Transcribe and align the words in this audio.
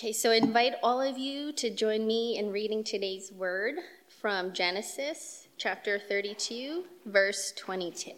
Okay, 0.00 0.12
so 0.14 0.32
invite 0.32 0.76
all 0.82 1.02
of 1.02 1.18
you 1.18 1.52
to 1.52 1.68
join 1.68 2.06
me 2.06 2.38
in 2.38 2.50
reading 2.50 2.82
today's 2.82 3.30
word 3.30 3.74
from 4.08 4.54
Genesis 4.54 5.48
chapter 5.58 5.98
32, 5.98 6.84
verse 7.04 7.52
22. 7.54 8.12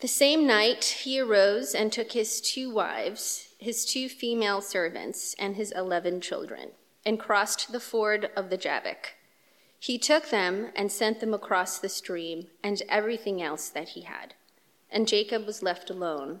The 0.00 0.06
same 0.06 0.46
night 0.46 0.84
he 0.84 1.18
arose 1.18 1.74
and 1.74 1.90
took 1.90 2.12
his 2.12 2.42
two 2.42 2.70
wives, 2.70 3.54
his 3.58 3.86
two 3.86 4.10
female 4.10 4.60
servants, 4.60 5.34
and 5.38 5.56
his 5.56 5.72
eleven 5.72 6.20
children, 6.20 6.72
and 7.06 7.18
crossed 7.18 7.72
the 7.72 7.80
ford 7.80 8.28
of 8.36 8.50
the 8.50 8.58
Jabbok. 8.58 9.14
He 9.78 9.96
took 9.96 10.28
them 10.28 10.72
and 10.76 10.92
sent 10.92 11.20
them 11.20 11.32
across 11.32 11.78
the 11.78 11.88
stream 11.88 12.48
and 12.62 12.82
everything 12.86 13.40
else 13.40 13.70
that 13.70 13.88
he 13.88 14.02
had. 14.02 14.34
And 14.90 15.08
Jacob 15.08 15.46
was 15.46 15.62
left 15.62 15.88
alone. 15.88 16.40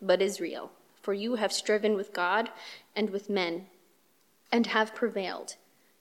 but 0.00 0.22
Israel 0.22 0.70
for 1.00 1.14
you 1.14 1.36
have 1.36 1.52
striven 1.52 1.94
with 1.96 2.12
God 2.12 2.50
and 2.94 3.10
with 3.10 3.30
men, 3.30 3.66
and 4.52 4.66
have 4.68 4.94
prevailed. 4.94 5.56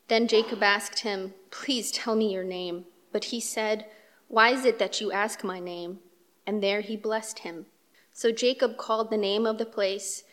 Then 0.08 0.28
Jacob 0.28 0.62
asked 0.64 1.00
him, 1.00 1.34
Please 1.52 1.92
tell 1.92 2.16
me 2.16 2.34
your 2.34 2.44
name. 2.44 2.86
But 3.12 3.26
he 3.26 3.40
said, 3.40 3.86
Why 4.28 4.50
is 4.50 4.66
it 4.66 4.80
that 4.80 5.00
you 5.00 5.12
ask 5.12 5.44
my 5.44 5.60
name? 5.60 6.00
And 6.46 6.62
there 6.62 6.82
he 6.82 6.98
blessed 6.98 7.40
him. 7.40 7.68
So 8.12 8.32
Jacob 8.32 8.78
called 8.78 9.10
the 9.10 9.18
name 9.18 9.46
of 9.46 9.58
the 9.58 9.66
place 9.66 10.24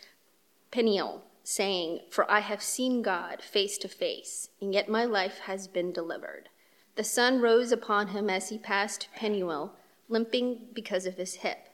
Peniel, 0.71 1.23
saying, 1.43 2.01
For 2.09 2.29
I 2.29 2.39
have 2.41 2.61
seen 2.61 3.01
God 3.01 3.41
face 3.41 3.77
to 3.79 3.87
face, 3.87 4.49
and 4.59 4.73
yet 4.73 4.89
my 4.89 5.05
life 5.05 5.39
has 5.45 5.67
been 5.67 5.91
delivered. 5.91 6.49
The 6.95 7.03
sun 7.03 7.39
rose 7.39 7.71
upon 7.71 8.09
him 8.09 8.29
as 8.29 8.49
he 8.49 8.57
passed 8.57 9.07
Peniel, 9.15 9.73
limping 10.09 10.67
because 10.73 11.05
of 11.05 11.15
his 11.15 11.35
hip. 11.35 11.66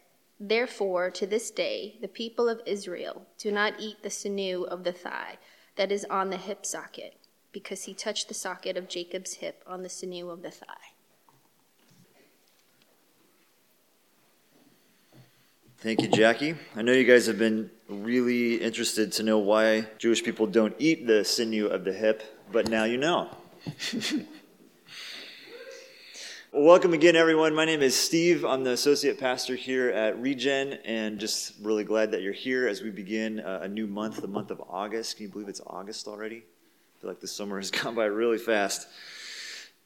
Therefore, 0.46 1.10
to 1.10 1.26
this 1.26 1.50
day, 1.52 1.96
the 2.02 2.10
people 2.10 2.50
of 2.50 2.60
Israel 2.66 3.28
do 3.38 3.50
not 3.50 3.80
eat 3.80 4.04
the 4.04 4.10
sinew 4.10 4.64
of 4.64 4.84
the 4.84 4.92
thigh 4.92 5.38
that 5.78 5.90
is 5.90 6.06
on 6.10 6.32
the 6.32 6.38
hip 6.38 6.66
socket, 6.66 7.16
because 7.54 7.86
he 7.86 7.94
touched 7.94 8.28
the 8.28 8.34
socket 8.34 8.76
of 8.76 8.90
Jacob's 8.90 9.36
hip 9.36 9.64
on 9.66 9.84
the 9.84 9.90
sinew 9.90 10.30
of 10.30 10.42
the 10.42 10.52
thigh. 10.52 10.92
Thank 15.78 16.02
you, 16.02 16.10
Jackie. 16.10 16.56
I 16.76 16.82
know 16.82 16.92
you 16.92 17.06
guys 17.06 17.26
have 17.28 17.40
been 17.40 17.72
really 17.88 18.56
interested 18.56 19.14
to 19.14 19.24
know 19.24 19.40
why 19.40 19.88
Jewish 19.98 20.26
people 20.26 20.46
don't 20.46 20.76
eat 20.78 21.08
the 21.08 21.24
sinew 21.24 21.68
of 21.68 21.86
the 21.86 21.94
hip, 21.94 22.22
but 22.52 22.68
now 22.68 22.84
you 22.84 22.98
know. 22.98 23.30
Well, 26.54 26.66
welcome 26.66 26.94
again, 26.94 27.16
everyone. 27.16 27.56
My 27.56 27.66
name 27.66 27.82
is 27.82 28.00
Steve. 28.00 28.46
I'm 28.46 28.64
the 28.64 28.74
associate 28.74 29.20
pastor 29.20 29.56
here 29.56 29.90
at 29.90 30.22
Regen, 30.22 30.74
and 30.86 31.20
just 31.20 31.54
really 31.64 31.84
glad 31.84 32.12
that 32.12 32.22
you're 32.22 32.32
here 32.32 32.68
as 32.68 32.84
we 32.84 32.92
begin 32.92 33.40
uh, 33.40 33.62
a 33.64 33.68
new 33.68 33.88
month, 33.88 34.22
the 34.22 34.28
month 34.28 34.52
of 34.52 34.62
August. 34.70 35.18
Can 35.18 35.26
you 35.26 35.32
believe 35.32 35.48
it's 35.48 35.62
August 35.66 36.08
already? 36.08 36.44
I 36.46 37.02
feel 37.02 37.10
like 37.10 37.20
the 37.20 37.28
summer 37.28 37.58
has 37.58 37.72
gone 37.82 37.96
by 37.96 38.06
really 38.06 38.38
fast. 38.38 38.88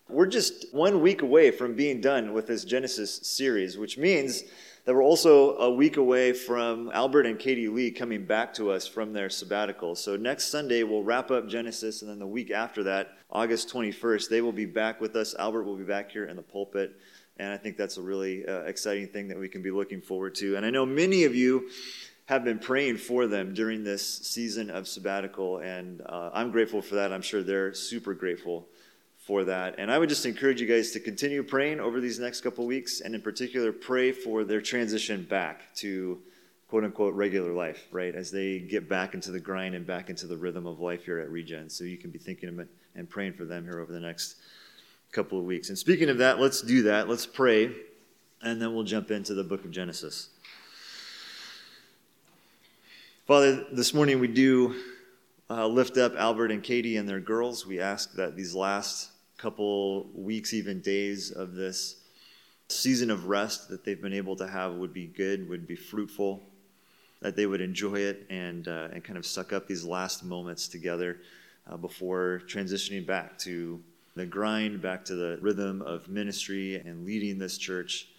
We're 0.09 0.27
just 0.27 0.65
one 0.73 0.99
week 0.99 1.21
away 1.21 1.51
from 1.51 1.73
being 1.73 2.01
done 2.01 2.33
with 2.33 2.47
this 2.47 2.65
Genesis 2.65 3.15
series, 3.15 3.77
which 3.77 3.97
means 3.97 4.43
that 4.87 4.95
we're 4.95 5.03
also 5.03 5.57
a 5.57 5.69
week 5.69 5.97
away 5.97 6.31
from 6.31 6.89
Albert 6.93 7.25
and 7.25 7.37
Katie 7.37 7.67
Lee 7.67 7.91
coming 7.91 8.23
back 8.23 8.53
to 8.53 8.71
us 8.71 8.87
from 8.87 9.11
their 9.11 9.29
sabbatical. 9.29 9.95
So 9.95 10.15
next 10.15 10.45
Sunday, 10.45 10.83
we'll 10.83 11.03
wrap 11.03 11.29
up 11.29 11.49
Genesis, 11.49 12.01
and 12.01 12.09
then 12.09 12.19
the 12.19 12.25
week 12.25 12.51
after 12.51 12.83
that, 12.83 13.09
August 13.29 13.67
21st, 13.67 14.29
they 14.29 14.39
will 14.39 14.53
be 14.53 14.65
back 14.65 15.01
with 15.01 15.17
us. 15.17 15.35
Albert 15.37 15.63
will 15.63 15.75
be 15.75 15.83
back 15.83 16.09
here 16.09 16.23
in 16.23 16.37
the 16.37 16.41
pulpit. 16.41 16.95
And 17.35 17.51
I 17.51 17.57
think 17.57 17.75
that's 17.75 17.97
a 17.97 18.01
really 18.01 18.47
uh, 18.47 18.61
exciting 18.61 19.09
thing 19.09 19.27
that 19.27 19.37
we 19.37 19.49
can 19.49 19.61
be 19.61 19.71
looking 19.71 19.99
forward 19.99 20.35
to. 20.35 20.55
And 20.55 20.65
I 20.65 20.69
know 20.69 20.85
many 20.85 21.25
of 21.25 21.35
you 21.35 21.69
have 22.27 22.45
been 22.45 22.57
praying 22.57 22.95
for 22.95 23.27
them 23.27 23.53
during 23.53 23.83
this 23.83 24.19
season 24.19 24.69
of 24.69 24.87
sabbatical, 24.87 25.57
and 25.57 26.01
uh, 26.05 26.29
I'm 26.33 26.49
grateful 26.49 26.81
for 26.81 26.95
that. 26.95 27.11
I'm 27.11 27.21
sure 27.21 27.43
they're 27.43 27.73
super 27.73 28.13
grateful 28.13 28.69
for 29.27 29.43
that. 29.43 29.75
And 29.77 29.91
I 29.91 29.99
would 29.99 30.07
just 30.07 30.25
encourage 30.25 30.61
you 30.61 30.67
guys 30.67 30.91
to 30.91 31.01
continue 31.01 31.43
praying 31.43 31.81
over 31.81 31.99
these 31.99 32.17
next 32.17 32.41
couple 32.41 32.65
weeks, 32.65 33.01
and 33.01 33.13
in 33.13 33.21
particular, 33.21 33.73
pray 33.73 34.13
for 34.13 34.45
their 34.45 34.61
transition 34.61 35.23
back 35.29 35.75
to 35.75 36.17
quote 36.69 36.85
unquote 36.85 37.13
regular 37.13 37.51
life, 37.51 37.87
right? 37.91 38.15
As 38.15 38.31
they 38.31 38.59
get 38.59 38.87
back 38.87 39.13
into 39.13 39.31
the 39.31 39.39
grind 39.39 39.75
and 39.75 39.85
back 39.85 40.09
into 40.09 40.27
the 40.27 40.37
rhythm 40.37 40.65
of 40.65 40.79
life 40.79 41.03
here 41.03 41.19
at 41.19 41.29
Regen. 41.29 41.69
So 41.69 41.83
you 41.83 41.97
can 41.97 42.09
be 42.09 42.19
thinking 42.19 42.67
and 42.95 43.09
praying 43.09 43.33
for 43.33 43.43
them 43.43 43.65
here 43.65 43.79
over 43.79 43.91
the 43.91 43.99
next 43.99 44.37
couple 45.11 45.37
of 45.37 45.43
weeks. 45.43 45.67
And 45.67 45.77
speaking 45.77 46.09
of 46.09 46.17
that, 46.19 46.39
let's 46.39 46.61
do 46.61 46.83
that. 46.83 47.09
Let's 47.09 47.25
pray, 47.25 47.71
and 48.41 48.61
then 48.61 48.73
we'll 48.73 48.85
jump 48.85 49.11
into 49.11 49.33
the 49.33 49.43
book 49.43 49.65
of 49.65 49.71
Genesis. 49.71 50.29
Father, 53.25 53.65
this 53.73 53.93
morning 53.93 54.21
we 54.21 54.29
do 54.29 54.73
uh, 55.49 55.67
lift 55.67 55.97
up 55.97 56.15
Albert 56.15 56.51
and 56.51 56.63
Katie 56.63 56.95
and 56.95 57.09
their 57.09 57.19
girls. 57.19 57.65
We 57.65 57.81
ask 57.81 58.13
that 58.13 58.37
these 58.37 58.55
last 58.55 59.11
couple 59.37 60.09
weeks, 60.13 60.53
even 60.53 60.81
days 60.81 61.31
of 61.31 61.53
this 61.53 62.01
season 62.69 63.09
of 63.11 63.27
rest 63.27 63.69
that 63.69 63.85
they've 63.85 64.01
been 64.01 64.13
able 64.13 64.35
to 64.35 64.47
have 64.47 64.73
would 64.73 64.93
be 64.93 65.07
good, 65.07 65.47
would 65.47 65.67
be 65.67 65.75
fruitful, 65.75 66.43
that 67.21 67.35
they 67.35 67.45
would 67.45 67.61
enjoy 67.61 67.95
it 67.95 68.25
and, 68.29 68.67
uh, 68.67 68.89
and 68.91 69.03
kind 69.03 69.17
of 69.17 69.25
suck 69.25 69.53
up 69.53 69.67
these 69.67 69.83
last 69.83 70.23
moments 70.23 70.67
together 70.67 71.17
uh, 71.69 71.77
before 71.77 72.41
transitioning 72.47 73.05
back 73.05 73.37
to 73.37 73.81
the 74.15 74.25
grind, 74.25 74.81
back 74.81 75.05
to 75.05 75.15
the 75.15 75.37
rhythm 75.41 75.81
of 75.81 76.09
ministry 76.09 76.75
and 76.75 77.05
leading 77.05 77.37
this 77.37 77.57
church. 77.57 78.09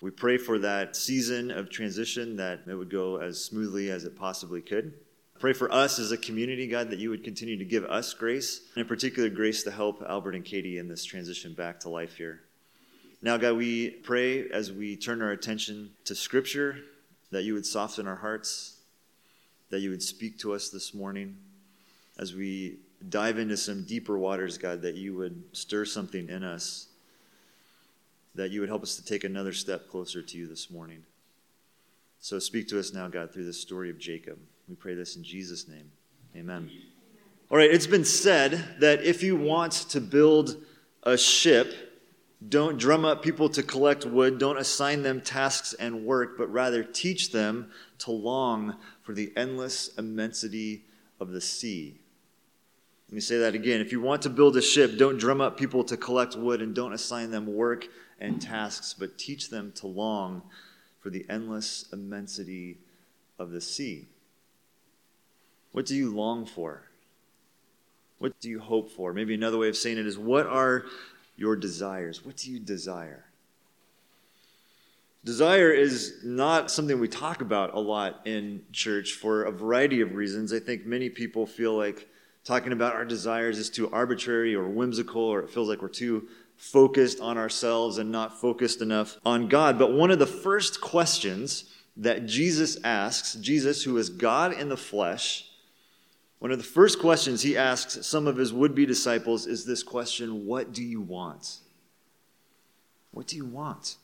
We 0.00 0.10
pray 0.10 0.38
for 0.38 0.58
that 0.58 0.96
season 0.96 1.50
of 1.50 1.70
transition 1.70 2.36
that 2.36 2.60
it 2.66 2.74
would 2.74 2.90
go 2.90 3.18
as 3.18 3.42
smoothly 3.42 3.90
as 3.90 4.04
it 4.04 4.16
possibly 4.16 4.60
could. 4.60 4.94
Pray 5.42 5.52
for 5.52 5.74
us 5.74 5.98
as 5.98 6.12
a 6.12 6.16
community, 6.16 6.68
God, 6.68 6.88
that 6.90 7.00
you 7.00 7.10
would 7.10 7.24
continue 7.24 7.56
to 7.58 7.64
give 7.64 7.82
us 7.86 8.14
grace, 8.14 8.60
and 8.76 8.82
in 8.82 8.86
particular, 8.86 9.28
grace 9.28 9.64
to 9.64 9.72
help 9.72 10.00
Albert 10.08 10.36
and 10.36 10.44
Katie 10.44 10.78
in 10.78 10.86
this 10.86 11.04
transition 11.04 11.52
back 11.52 11.80
to 11.80 11.88
life 11.88 12.14
here. 12.14 12.42
Now, 13.22 13.36
God, 13.38 13.56
we 13.56 13.90
pray 13.90 14.48
as 14.50 14.70
we 14.70 14.94
turn 14.94 15.20
our 15.20 15.32
attention 15.32 15.90
to 16.04 16.14
Scripture 16.14 16.78
that 17.32 17.42
you 17.42 17.54
would 17.54 17.66
soften 17.66 18.06
our 18.06 18.14
hearts, 18.14 18.76
that 19.70 19.80
you 19.80 19.90
would 19.90 20.04
speak 20.04 20.38
to 20.38 20.54
us 20.54 20.68
this 20.68 20.94
morning 20.94 21.36
as 22.20 22.36
we 22.36 22.78
dive 23.08 23.36
into 23.36 23.56
some 23.56 23.82
deeper 23.82 24.16
waters, 24.16 24.58
God, 24.58 24.80
that 24.82 24.94
you 24.94 25.16
would 25.16 25.42
stir 25.50 25.84
something 25.84 26.28
in 26.28 26.44
us, 26.44 26.86
that 28.36 28.52
you 28.52 28.60
would 28.60 28.68
help 28.68 28.84
us 28.84 28.94
to 28.94 29.04
take 29.04 29.24
another 29.24 29.52
step 29.52 29.88
closer 29.88 30.22
to 30.22 30.38
you 30.38 30.46
this 30.46 30.70
morning. 30.70 31.02
So 32.20 32.38
speak 32.38 32.68
to 32.68 32.78
us 32.78 32.92
now, 32.92 33.08
God, 33.08 33.32
through 33.32 33.46
the 33.46 33.52
story 33.52 33.90
of 33.90 33.98
Jacob. 33.98 34.38
We 34.68 34.74
pray 34.74 34.94
this 34.94 35.16
in 35.16 35.22
Jesus' 35.22 35.68
name. 35.68 35.90
Amen. 36.36 36.70
All 37.50 37.58
right, 37.58 37.70
it's 37.70 37.86
been 37.86 38.04
said 38.04 38.76
that 38.80 39.02
if 39.04 39.22
you 39.22 39.36
want 39.36 39.72
to 39.90 40.00
build 40.00 40.64
a 41.02 41.18
ship, 41.18 41.74
don't 42.48 42.78
drum 42.78 43.04
up 43.04 43.22
people 43.22 43.48
to 43.50 43.62
collect 43.62 44.06
wood, 44.06 44.38
don't 44.38 44.56
assign 44.56 45.02
them 45.02 45.20
tasks 45.20 45.74
and 45.74 46.06
work, 46.06 46.38
but 46.38 46.50
rather 46.50 46.82
teach 46.82 47.30
them 47.30 47.70
to 47.98 48.10
long 48.10 48.76
for 49.02 49.12
the 49.12 49.32
endless 49.36 49.90
immensity 49.98 50.84
of 51.20 51.30
the 51.30 51.40
sea. 51.40 52.00
Let 53.08 53.14
me 53.14 53.20
say 53.20 53.38
that 53.38 53.54
again. 53.54 53.80
If 53.82 53.92
you 53.92 54.00
want 54.00 54.22
to 54.22 54.30
build 54.30 54.56
a 54.56 54.62
ship, 54.62 54.96
don't 54.96 55.18
drum 55.18 55.42
up 55.42 55.58
people 55.58 55.84
to 55.84 55.96
collect 55.98 56.34
wood 56.34 56.62
and 56.62 56.74
don't 56.74 56.94
assign 56.94 57.30
them 57.30 57.54
work 57.54 57.86
and 58.18 58.40
tasks, 58.40 58.94
but 58.98 59.18
teach 59.18 59.50
them 59.50 59.72
to 59.76 59.86
long 59.86 60.42
for 61.00 61.10
the 61.10 61.26
endless 61.28 61.84
immensity 61.92 62.78
of 63.38 63.50
the 63.50 63.60
sea. 63.60 64.08
What 65.72 65.86
do 65.86 65.96
you 65.96 66.14
long 66.14 66.46
for? 66.46 66.84
What 68.18 68.38
do 68.40 68.48
you 68.48 68.60
hope 68.60 68.90
for? 68.90 69.12
Maybe 69.12 69.34
another 69.34 69.58
way 69.58 69.68
of 69.68 69.76
saying 69.76 69.98
it 69.98 70.06
is 70.06 70.16
what 70.16 70.46
are 70.46 70.84
your 71.36 71.56
desires? 71.56 72.24
What 72.24 72.36
do 72.36 72.50
you 72.50 72.60
desire? 72.60 73.24
Desire 75.24 75.70
is 75.70 76.18
not 76.24 76.70
something 76.70 76.98
we 76.98 77.08
talk 77.08 77.40
about 77.40 77.74
a 77.74 77.80
lot 77.80 78.20
in 78.26 78.62
church 78.72 79.12
for 79.12 79.44
a 79.44 79.52
variety 79.52 80.00
of 80.00 80.14
reasons. 80.14 80.52
I 80.52 80.58
think 80.58 80.84
many 80.84 81.08
people 81.08 81.46
feel 81.46 81.76
like 81.76 82.08
talking 82.44 82.72
about 82.72 82.94
our 82.94 83.04
desires 83.04 83.58
is 83.58 83.70
too 83.70 83.88
arbitrary 83.90 84.54
or 84.54 84.68
whimsical, 84.68 85.22
or 85.22 85.40
it 85.40 85.50
feels 85.50 85.68
like 85.68 85.80
we're 85.80 85.88
too 85.88 86.28
focused 86.56 87.20
on 87.20 87.38
ourselves 87.38 87.98
and 87.98 88.10
not 88.10 88.40
focused 88.40 88.82
enough 88.82 89.16
on 89.24 89.48
God. 89.48 89.78
But 89.78 89.92
one 89.92 90.10
of 90.10 90.18
the 90.18 90.26
first 90.26 90.80
questions 90.80 91.64
that 91.96 92.26
Jesus 92.26 92.78
asks, 92.82 93.34
Jesus, 93.34 93.84
who 93.84 93.96
is 93.98 94.08
God 94.08 94.52
in 94.52 94.68
the 94.68 94.76
flesh, 94.76 95.51
one 96.42 96.50
of 96.50 96.58
the 96.58 96.64
first 96.64 96.98
questions 96.98 97.40
he 97.40 97.56
asks 97.56 98.04
some 98.04 98.26
of 98.26 98.36
his 98.36 98.52
would 98.52 98.74
be 98.74 98.84
disciples 98.84 99.46
is 99.46 99.64
this 99.64 99.84
question 99.84 100.44
What 100.44 100.72
do 100.72 100.82
you 100.82 101.00
want? 101.00 101.58
What 103.12 103.28
do 103.28 103.36
you 103.36 103.44
want? 103.44 103.94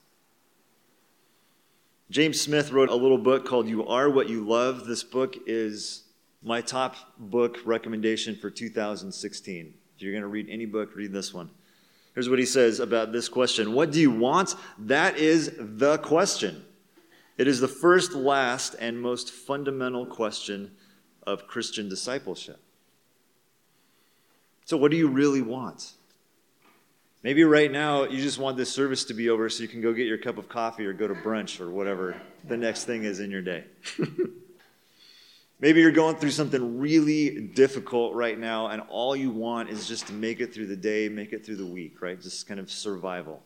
James 2.11 2.41
Smith 2.41 2.71
wrote 2.71 2.91
a 2.91 2.95
little 2.95 3.19
book 3.19 3.45
called 3.45 3.69
You 3.69 3.89
Are 3.89 4.09
What 4.09 4.29
You 4.29 4.47
Love. 4.47 4.87
This 4.87 5.03
book 5.03 5.35
is 5.49 6.05
my 6.41 6.61
top 6.61 6.95
book 7.19 7.59
recommendation 7.65 8.37
for 8.37 8.51
2016. 8.51 9.75
If 9.97 10.01
you're 10.01 10.13
going 10.13 10.23
to 10.23 10.29
read 10.29 10.47
any 10.49 10.65
book, 10.65 10.95
read 10.95 11.13
this 11.13 11.35
one. 11.35 11.51
Here's 12.15 12.31
what 12.31 12.39
he 12.39 12.47
says 12.47 12.79
about 12.79 13.11
this 13.11 13.29
question 13.29 13.73
What 13.73 13.91
do 13.91 14.01
you 14.01 14.13
want? 14.13 14.55
That 14.79 15.17
is 15.19 15.57
the 15.59 15.99
question. 15.99 16.65
It 17.37 17.49
is 17.49 17.59
the 17.59 17.67
first, 17.67 18.13
last, 18.13 18.77
and 18.79 19.03
most 19.03 19.33
fundamental 19.33 20.07
question 20.07 20.71
of 21.29 21.47
Christian 21.47 21.89
discipleship. 21.89 22.59
So, 24.65 24.77
what 24.77 24.91
do 24.91 24.97
you 24.97 25.09
really 25.09 25.43
want? 25.43 25.93
Maybe 27.23 27.45
right 27.45 27.71
now 27.71 28.05
you 28.05 28.23
just 28.23 28.39
want 28.39 28.57
this 28.57 28.71
service 28.71 29.05
to 29.07 29.15
be 29.15 29.29
over 29.29 29.49
so 29.49 29.63
you 29.63 29.69
can 29.69 29.81
go 29.81 29.93
get 29.93 30.07
your 30.07 30.19
cup 30.19 30.39
of 30.39 30.49
coffee 30.49 30.87
or 30.87 30.93
go 30.93 31.09
to 31.09 31.15
brunch 31.15 31.61
or 31.61 31.69
whatever 31.69 32.17
the 32.45 32.57
next 32.57 32.85
thing 32.85 33.05
is 33.05 33.21
in 33.21 33.31
your 33.31 33.43
day. 33.43 33.65
Maybe 35.61 35.81
you're 35.81 35.91
going 35.91 36.17
through 36.17 36.31
something 36.31 36.79
really 36.79 37.41
difficult 37.41 38.15
right 38.15 38.39
now, 38.39 38.69
and 38.69 38.81
all 38.89 39.17
you 39.17 39.31
want 39.31 39.71
is 39.71 39.89
just 39.89 40.07
to 40.07 40.13
make 40.13 40.41
it 40.41 40.55
through 40.55 40.69
the 40.69 40.77
day, 40.77 41.09
make 41.09 41.33
it 41.33 41.45
through 41.45 41.57
the 41.57 41.67
week, 41.67 42.01
right? 42.01 42.21
Just 42.21 42.47
kind 42.47 42.61
of 42.61 42.71
survival. 42.71 43.43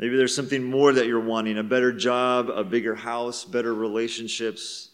Maybe 0.00 0.16
there's 0.16 0.34
something 0.34 0.62
more 0.62 0.92
that 0.92 1.06
you're 1.06 1.20
wanting 1.20 1.58
a 1.58 1.62
better 1.62 1.92
job, 1.92 2.50
a 2.50 2.64
bigger 2.64 2.96
house, 2.96 3.44
better 3.44 3.72
relationships. 3.72 4.87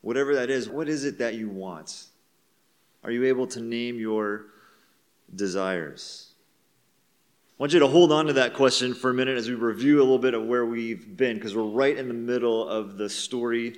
Whatever 0.00 0.34
that 0.36 0.50
is, 0.50 0.68
what 0.68 0.88
is 0.88 1.04
it 1.04 1.18
that 1.18 1.34
you 1.34 1.48
want? 1.48 2.04
Are 3.02 3.10
you 3.10 3.24
able 3.24 3.46
to 3.48 3.60
name 3.60 3.98
your 3.98 4.46
desires? 5.34 6.32
I 7.58 7.62
want 7.62 7.72
you 7.72 7.80
to 7.80 7.86
hold 7.86 8.12
on 8.12 8.26
to 8.26 8.34
that 8.34 8.54
question 8.54 8.94
for 8.94 9.10
a 9.10 9.14
minute 9.14 9.38
as 9.38 9.48
we 9.48 9.54
review 9.54 9.98
a 9.98 10.02
little 10.02 10.18
bit 10.18 10.34
of 10.34 10.44
where 10.44 10.66
we've 10.66 11.16
been, 11.16 11.36
because 11.36 11.56
we're 11.56 11.62
right 11.62 11.96
in 11.96 12.08
the 12.08 12.14
middle 12.14 12.68
of 12.68 12.98
the 12.98 13.08
story 13.08 13.76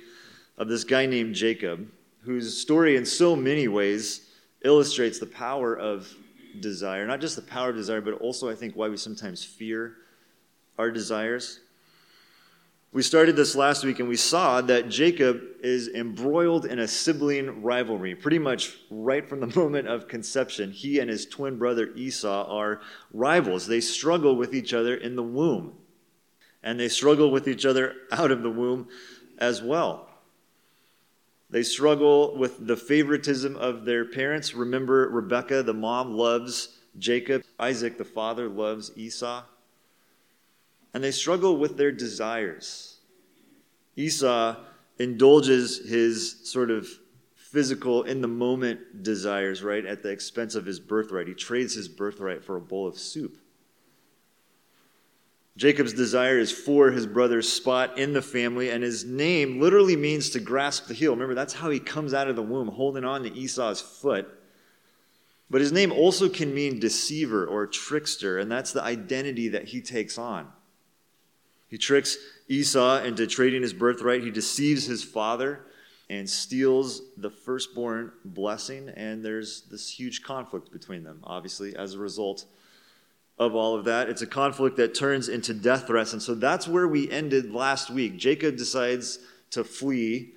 of 0.57 0.67
this 0.67 0.83
guy 0.83 1.05
named 1.05 1.33
Jacob, 1.33 1.87
whose 2.23 2.57
story, 2.57 2.97
in 2.97 3.05
so 3.05 3.35
many 3.35 3.67
ways, 3.67 4.27
illustrates 4.65 5.19
the 5.19 5.25
power 5.25 5.73
of 5.73 6.13
desire. 6.59 7.07
Not 7.07 7.21
just 7.21 7.37
the 7.37 7.41
power 7.41 7.69
of 7.69 7.75
desire, 7.77 8.01
but 8.01 8.15
also, 8.15 8.49
I 8.49 8.55
think, 8.55 8.75
why 8.75 8.89
we 8.89 8.97
sometimes 8.97 9.43
fear 9.43 9.95
our 10.77 10.91
desires. 10.91 11.61
We 12.91 13.03
started 13.03 13.35
this 13.35 13.55
last 13.55 13.85
week 13.85 13.99
and 13.99 14.09
we 14.09 14.15
saw 14.15 14.61
that 14.61 14.89
Jacob 14.89 15.41
is 15.61 15.89
embroiled 15.89 16.65
in 16.65 16.79
a 16.79 16.87
sibling 16.87 17.61
rivalry. 17.61 18.15
Pretty 18.15 18.39
much 18.39 18.77
right 18.89 19.27
from 19.27 19.41
the 19.41 19.47
moment 19.59 19.87
of 19.87 20.07
conception, 20.07 20.71
he 20.71 20.97
and 20.99 21.07
his 21.07 21.27
twin 21.27 21.59
brother 21.59 21.93
Esau 21.95 22.45
are 22.47 22.81
rivals. 23.13 23.67
They 23.67 23.79
struggle 23.79 24.35
with 24.35 24.55
each 24.55 24.73
other 24.73 24.95
in 24.95 25.15
the 25.15 25.23
womb, 25.23 25.73
and 26.63 26.79
they 26.79 26.89
struggle 26.89 27.29
with 27.29 27.47
each 27.47 27.63
other 27.63 27.93
out 28.11 28.31
of 28.31 28.41
the 28.41 28.49
womb 28.49 28.87
as 29.37 29.61
well. 29.61 30.09
They 31.51 31.63
struggle 31.63 32.37
with 32.37 32.65
the 32.65 32.77
favoritism 32.77 33.55
of 33.55 33.85
their 33.85 34.05
parents. 34.05 34.55
Remember, 34.55 35.07
Rebecca, 35.09 35.61
the 35.61 35.73
mom, 35.73 36.13
loves 36.13 36.79
Jacob, 36.97 37.43
Isaac, 37.59 37.99
the 37.99 38.05
father, 38.05 38.49
loves 38.49 38.91
Esau 38.95 39.43
and 40.93 41.03
they 41.03 41.11
struggle 41.11 41.57
with 41.57 41.77
their 41.77 41.91
desires. 41.91 42.97
Esau 43.95 44.55
indulges 44.97 45.89
his 45.89 46.47
sort 46.49 46.71
of 46.71 46.87
physical, 47.35 48.03
in 48.03 48.21
the 48.21 48.27
moment 48.27 49.01
desires, 49.01 49.63
right, 49.63 49.85
at 49.85 50.03
the 50.03 50.09
expense 50.09 50.53
of 50.55 50.65
his 50.65 50.79
birthright. 50.79 51.27
He 51.27 51.33
trades 51.33 51.73
his 51.73 51.87
birthright 51.87 52.43
for 52.43 52.55
a 52.55 52.61
bowl 52.61 52.87
of 52.87 52.97
soup. 52.97 53.37
Jacob's 55.57 55.93
desire 55.93 56.37
is 56.37 56.51
for 56.51 56.91
his 56.91 57.05
brother's 57.05 57.51
spot 57.51 57.97
in 57.97 58.13
the 58.13 58.21
family, 58.21 58.69
and 58.69 58.83
his 58.83 59.03
name 59.03 59.59
literally 59.59 59.95
means 59.95 60.29
to 60.29 60.39
grasp 60.39 60.87
the 60.87 60.93
heel. 60.93 61.11
Remember, 61.11 61.35
that's 61.35 61.55
how 61.55 61.69
he 61.69 61.79
comes 61.79 62.13
out 62.13 62.29
of 62.29 62.35
the 62.35 62.43
womb, 62.43 62.69
holding 62.69 63.03
on 63.03 63.23
to 63.23 63.33
Esau's 63.33 63.81
foot. 63.81 64.27
But 65.49 65.61
his 65.61 65.71
name 65.71 65.91
also 65.91 66.29
can 66.29 66.53
mean 66.53 66.79
deceiver 66.79 67.45
or 67.45 67.65
trickster, 67.65 68.37
and 68.37 68.49
that's 68.49 68.71
the 68.71 68.83
identity 68.83 69.49
that 69.49 69.65
he 69.65 69.81
takes 69.81 70.17
on. 70.17 70.47
He 71.69 71.77
tricks 71.77 72.17
Esau 72.47 73.03
into 73.03 73.27
trading 73.27 73.61
his 73.61 73.73
birthright. 73.73 74.23
He 74.23 74.31
deceives 74.31 74.85
his 74.85 75.03
father 75.03 75.65
and 76.09 76.27
steals 76.27 77.03
the 77.17 77.29
firstborn 77.29 78.11
blessing. 78.25 78.89
And 78.89 79.23
there's 79.23 79.61
this 79.69 79.89
huge 79.89 80.23
conflict 80.23 80.71
between 80.71 81.03
them, 81.03 81.19
obviously, 81.23 81.75
as 81.75 81.93
a 81.93 81.99
result 81.99 82.45
of 83.37 83.55
all 83.55 83.75
of 83.75 83.85
that. 83.85 84.09
It's 84.09 84.23
a 84.23 84.27
conflict 84.27 84.77
that 84.77 84.95
turns 84.95 85.29
into 85.29 85.53
death 85.53 85.85
threats. 85.85 86.13
And 86.13 86.21
so 86.21 86.33
that's 86.33 86.67
where 86.67 86.87
we 86.87 87.09
ended 87.11 87.53
last 87.53 87.91
week. 87.91 88.17
Jacob 88.17 88.57
decides 88.57 89.19
to 89.51 89.63
flee, 89.63 90.33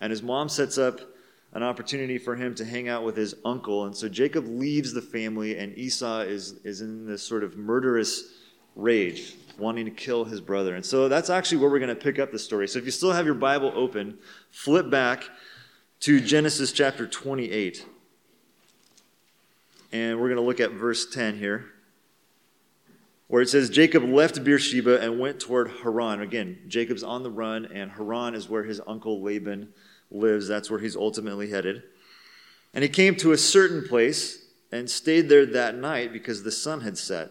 and 0.00 0.10
his 0.10 0.22
mom 0.22 0.48
sets 0.48 0.76
up 0.76 1.00
an 1.52 1.62
opportunity 1.62 2.18
for 2.18 2.34
him 2.34 2.52
to 2.56 2.64
hang 2.64 2.88
out 2.88 3.04
with 3.04 3.16
his 3.16 3.36
uncle. 3.44 3.84
And 3.84 3.96
so 3.96 4.08
Jacob 4.08 4.46
leaves 4.48 4.92
the 4.92 5.00
family, 5.00 5.56
and 5.56 5.78
Esau 5.78 6.22
is, 6.22 6.54
is 6.64 6.80
in 6.80 7.06
this 7.06 7.22
sort 7.22 7.44
of 7.44 7.56
murderous 7.56 8.24
rage 8.74 9.36
wanting 9.58 9.84
to 9.84 9.90
kill 9.90 10.24
his 10.24 10.40
brother. 10.40 10.74
And 10.74 10.84
so 10.84 11.08
that's 11.08 11.30
actually 11.30 11.58
where 11.58 11.70
we're 11.70 11.78
going 11.78 11.88
to 11.88 11.94
pick 11.94 12.18
up 12.18 12.32
the 12.32 12.38
story. 12.38 12.68
So 12.68 12.78
if 12.78 12.84
you 12.84 12.90
still 12.90 13.12
have 13.12 13.26
your 13.26 13.34
Bible 13.34 13.72
open, 13.74 14.18
flip 14.50 14.90
back 14.90 15.24
to 16.00 16.20
Genesis 16.20 16.72
chapter 16.72 17.06
28. 17.06 17.86
And 19.92 20.18
we're 20.18 20.28
going 20.28 20.36
to 20.36 20.42
look 20.42 20.60
at 20.60 20.72
verse 20.72 21.06
10 21.06 21.38
here, 21.38 21.66
where 23.28 23.42
it 23.42 23.48
says 23.48 23.70
Jacob 23.70 24.02
left 24.02 24.42
Beersheba 24.42 25.00
and 25.00 25.20
went 25.20 25.38
toward 25.38 25.70
Haran. 25.82 26.20
Again, 26.20 26.58
Jacob's 26.66 27.04
on 27.04 27.22
the 27.22 27.30
run, 27.30 27.66
and 27.66 27.92
Haran 27.92 28.34
is 28.34 28.48
where 28.48 28.64
his 28.64 28.80
uncle 28.86 29.22
Laban 29.22 29.72
lives. 30.10 30.48
That's 30.48 30.70
where 30.70 30.80
he's 30.80 30.96
ultimately 30.96 31.50
headed. 31.50 31.84
And 32.74 32.82
he 32.82 32.88
came 32.88 33.14
to 33.16 33.32
a 33.32 33.38
certain 33.38 33.86
place 33.86 34.46
and 34.72 34.90
stayed 34.90 35.28
there 35.28 35.46
that 35.46 35.76
night 35.76 36.12
because 36.12 36.42
the 36.42 36.50
sun 36.50 36.80
had 36.80 36.98
set. 36.98 37.30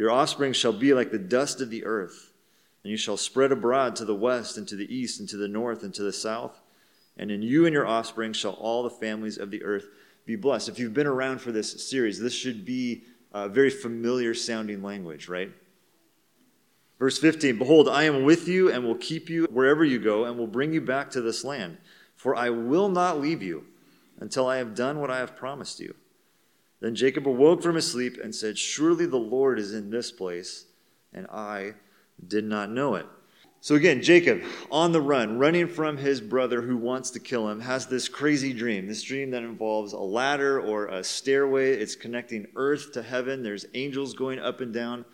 your 0.00 0.10
offspring 0.10 0.54
shall 0.54 0.72
be 0.72 0.94
like 0.94 1.10
the 1.10 1.18
dust 1.18 1.60
of 1.60 1.68
the 1.68 1.84
earth, 1.84 2.32
and 2.82 2.90
you 2.90 2.96
shall 2.96 3.18
spread 3.18 3.52
abroad 3.52 3.94
to 3.96 4.06
the 4.06 4.14
west 4.14 4.56
and 4.56 4.66
to 4.68 4.74
the 4.74 4.92
east 4.92 5.20
and 5.20 5.28
to 5.28 5.36
the 5.36 5.46
north 5.46 5.82
and 5.82 5.92
to 5.92 6.02
the 6.02 6.10
south. 6.10 6.58
And 7.18 7.30
in 7.30 7.42
you 7.42 7.66
and 7.66 7.74
your 7.74 7.86
offspring 7.86 8.32
shall 8.32 8.52
all 8.52 8.82
the 8.82 8.88
families 8.88 9.36
of 9.36 9.50
the 9.50 9.62
earth 9.62 9.88
be 10.24 10.36
blessed. 10.36 10.70
If 10.70 10.78
you've 10.78 10.94
been 10.94 11.06
around 11.06 11.42
for 11.42 11.52
this 11.52 11.86
series, 11.86 12.18
this 12.18 12.32
should 12.32 12.64
be 12.64 13.02
a 13.34 13.46
very 13.46 13.68
familiar 13.68 14.32
sounding 14.32 14.82
language, 14.82 15.28
right? 15.28 15.50
Verse 16.98 17.18
15 17.18 17.58
Behold, 17.58 17.86
I 17.86 18.04
am 18.04 18.22
with 18.22 18.48
you 18.48 18.72
and 18.72 18.82
will 18.82 18.94
keep 18.94 19.28
you 19.28 19.48
wherever 19.50 19.84
you 19.84 19.98
go 19.98 20.24
and 20.24 20.38
will 20.38 20.46
bring 20.46 20.72
you 20.72 20.80
back 20.80 21.10
to 21.10 21.20
this 21.20 21.44
land. 21.44 21.76
For 22.16 22.34
I 22.34 22.48
will 22.48 22.88
not 22.88 23.20
leave 23.20 23.42
you 23.42 23.66
until 24.18 24.46
I 24.46 24.56
have 24.56 24.74
done 24.74 24.98
what 24.98 25.10
I 25.10 25.18
have 25.18 25.36
promised 25.36 25.78
you. 25.78 25.94
Then 26.80 26.94
Jacob 26.94 27.28
awoke 27.28 27.62
from 27.62 27.74
his 27.76 27.90
sleep 27.90 28.18
and 28.22 28.34
said, 28.34 28.56
Surely 28.58 29.06
the 29.06 29.18
Lord 29.18 29.58
is 29.58 29.74
in 29.74 29.90
this 29.90 30.10
place, 30.10 30.64
and 31.12 31.26
I 31.26 31.74
did 32.26 32.44
not 32.44 32.70
know 32.70 32.94
it. 32.94 33.06
So 33.62 33.74
again, 33.74 34.00
Jacob, 34.00 34.42
on 34.70 34.92
the 34.92 35.02
run, 35.02 35.38
running 35.38 35.68
from 35.68 35.98
his 35.98 36.22
brother 36.22 36.62
who 36.62 36.78
wants 36.78 37.10
to 37.10 37.20
kill 37.20 37.46
him, 37.46 37.60
has 37.60 37.86
this 37.86 38.08
crazy 38.08 38.54
dream. 38.54 38.86
This 38.86 39.02
dream 39.02 39.30
that 39.32 39.42
involves 39.42 39.92
a 39.92 39.98
ladder 39.98 40.58
or 40.58 40.86
a 40.86 41.04
stairway. 41.04 41.72
It's 41.74 41.94
connecting 41.94 42.46
earth 42.56 42.92
to 42.92 43.02
heaven. 43.02 43.42
There's 43.42 43.66
angels 43.74 44.14
going 44.14 44.38
up 44.38 44.62
and 44.62 44.72
down 44.72 45.04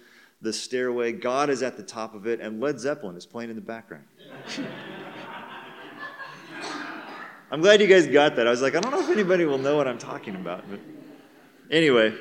the 0.42 0.52
stairway. 0.52 1.10
God 1.10 1.50
is 1.50 1.64
at 1.64 1.76
the 1.76 1.82
top 1.82 2.14
of 2.14 2.28
it, 2.28 2.40
and 2.40 2.60
Led 2.60 2.78
Zeppelin 2.78 3.16
is 3.16 3.26
playing 3.26 3.50
in 3.50 3.56
the 3.56 3.62
background. 3.62 4.04
I'm 7.50 7.60
glad 7.60 7.80
you 7.80 7.88
guys 7.88 8.06
got 8.06 8.36
that. 8.36 8.46
I 8.46 8.50
was 8.50 8.62
like, 8.62 8.76
I 8.76 8.80
don't 8.80 8.92
know 8.92 9.00
if 9.00 9.10
anybody 9.10 9.44
will 9.44 9.58
know 9.58 9.76
what 9.76 9.88
I'm 9.88 9.98
talking 9.98 10.36
about. 10.36 10.64
But 10.70 10.78
Anyway, 11.70 12.14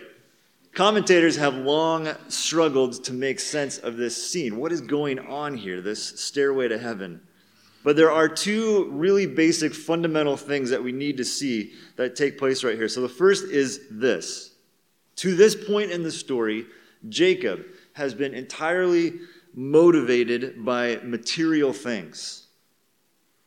commentators 0.74 1.36
have 1.36 1.56
long 1.56 2.10
struggled 2.28 3.04
to 3.04 3.14
make 3.14 3.40
sense 3.40 3.78
of 3.78 3.98
this 3.98 4.30
scene. 4.30 4.58
What 4.58 4.72
is 4.72 4.82
going 4.82 5.20
on 5.20 5.56
here, 5.56 5.82
this 5.82 6.20
stairway 6.20 6.68
to 6.68 6.78
heaven? 6.78 7.22
But 7.84 7.96
there 7.96 8.12
are 8.12 8.28
two 8.28 8.90
really 8.92 9.28
basic 9.28 9.74
fundamental 9.75 10.38
things 10.38 10.72
that 10.72 10.84
we 10.84 10.92
need 10.92 11.18
to 11.18 11.25
see 11.25 11.74
that 11.98 12.16
take 12.16 12.40
place 12.40 12.64
right 12.64 12.75
here. 12.75 12.90
So 12.90 13.02
the 13.02 13.10
first 13.10 13.46
is 13.46 13.82
this. 13.92 14.56
To 15.18 15.36
this 15.36 15.56
point 15.56 15.92
in 15.92 16.02
the 16.02 16.12
story, 16.12 16.66
Jacob 17.08 17.64
has 17.94 18.16
been 18.16 18.34
entirely 18.34 19.14
motivated 19.54 20.66
by 20.66 21.00
material 21.04 21.72
things, 21.72 22.45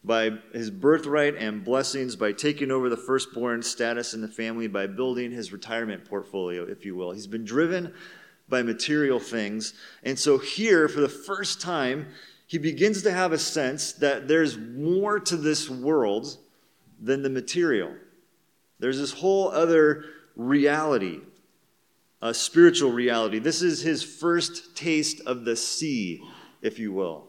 by 0.09 0.31
his 0.55 0.71
birthright 0.71 1.37
and 1.37 1.63
blessings, 1.63 2.17
by 2.17 2.33
taking 2.33 2.71
over 2.71 2.89
the 2.89 2.97
firstborn 2.97 3.63
status 3.63 4.15
in 4.15 4.23
the 4.23 4.29
family, 4.29 4.67
by 4.67 4.87
building 4.87 5.31
his 5.31 5.53
retirement 5.53 6.07
portfolio, 6.07 6.65
if 6.65 6.87
you 6.87 6.97
will. 6.97 7.13
He's 7.13 7.27
been 7.27 7.45
driven 7.45 7.93
by 8.49 8.63
material 8.63 9.21
things. 9.21 9.75
And 10.03 10.19
so, 10.19 10.39
here, 10.39 10.89
for 10.89 11.01
the 11.01 11.09
first 11.09 11.61
time, 11.61 12.09
he 12.47 12.57
begins 12.57 13.03
to 13.03 13.13
have 13.13 13.33
a 13.33 13.39
sense 13.39 13.93
that 13.93 14.27
there's 14.27 14.57
more 14.57 15.21
to 15.21 15.37
this 15.37 15.69
world 15.69 16.39
than 16.99 17.23
the 17.23 17.29
material. 17.29 17.95
There's 18.79 18.99
this 18.99 19.13
whole 19.13 19.51
other 19.51 20.07
reality 20.35 21.21
a 22.21 22.35
spiritual 22.35 22.91
reality. 22.91 23.39
This 23.39 23.63
is 23.63 23.81
his 23.81 24.03
first 24.03 24.77
taste 24.77 25.21
of 25.25 25.45
the 25.45 25.55
sea, 25.55 26.21
if 26.63 26.79
you 26.79 26.93
will. 26.93 27.28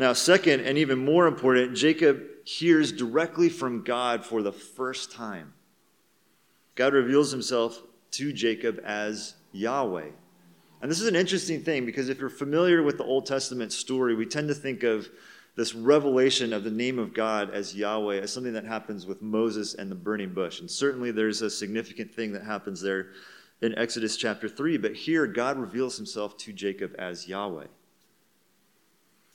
Now, 0.00 0.14
second, 0.14 0.60
and 0.60 0.78
even 0.78 1.04
more 1.04 1.26
important, 1.26 1.76
Jacob 1.76 2.22
hears 2.44 2.90
directly 2.90 3.50
from 3.50 3.84
God 3.84 4.24
for 4.24 4.40
the 4.40 4.50
first 4.50 5.12
time. 5.12 5.52
God 6.74 6.94
reveals 6.94 7.30
himself 7.30 7.82
to 8.12 8.32
Jacob 8.32 8.80
as 8.82 9.34
Yahweh. 9.52 10.08
And 10.80 10.90
this 10.90 11.02
is 11.02 11.06
an 11.06 11.16
interesting 11.16 11.62
thing 11.62 11.84
because 11.84 12.08
if 12.08 12.18
you're 12.18 12.30
familiar 12.30 12.82
with 12.82 12.96
the 12.96 13.04
Old 13.04 13.26
Testament 13.26 13.74
story, 13.74 14.14
we 14.14 14.24
tend 14.24 14.48
to 14.48 14.54
think 14.54 14.84
of 14.84 15.06
this 15.54 15.74
revelation 15.74 16.54
of 16.54 16.64
the 16.64 16.70
name 16.70 16.98
of 16.98 17.12
God 17.12 17.50
as 17.50 17.74
Yahweh 17.74 18.20
as 18.20 18.32
something 18.32 18.54
that 18.54 18.64
happens 18.64 19.04
with 19.04 19.20
Moses 19.20 19.74
and 19.74 19.90
the 19.90 19.94
burning 19.94 20.32
bush. 20.32 20.60
And 20.60 20.70
certainly 20.70 21.10
there's 21.10 21.42
a 21.42 21.50
significant 21.50 22.10
thing 22.10 22.32
that 22.32 22.44
happens 22.44 22.80
there 22.80 23.10
in 23.60 23.76
Exodus 23.76 24.16
chapter 24.16 24.48
3, 24.48 24.78
but 24.78 24.94
here 24.94 25.26
God 25.26 25.58
reveals 25.58 25.98
himself 25.98 26.38
to 26.38 26.54
Jacob 26.54 26.94
as 26.98 27.28
Yahweh. 27.28 27.66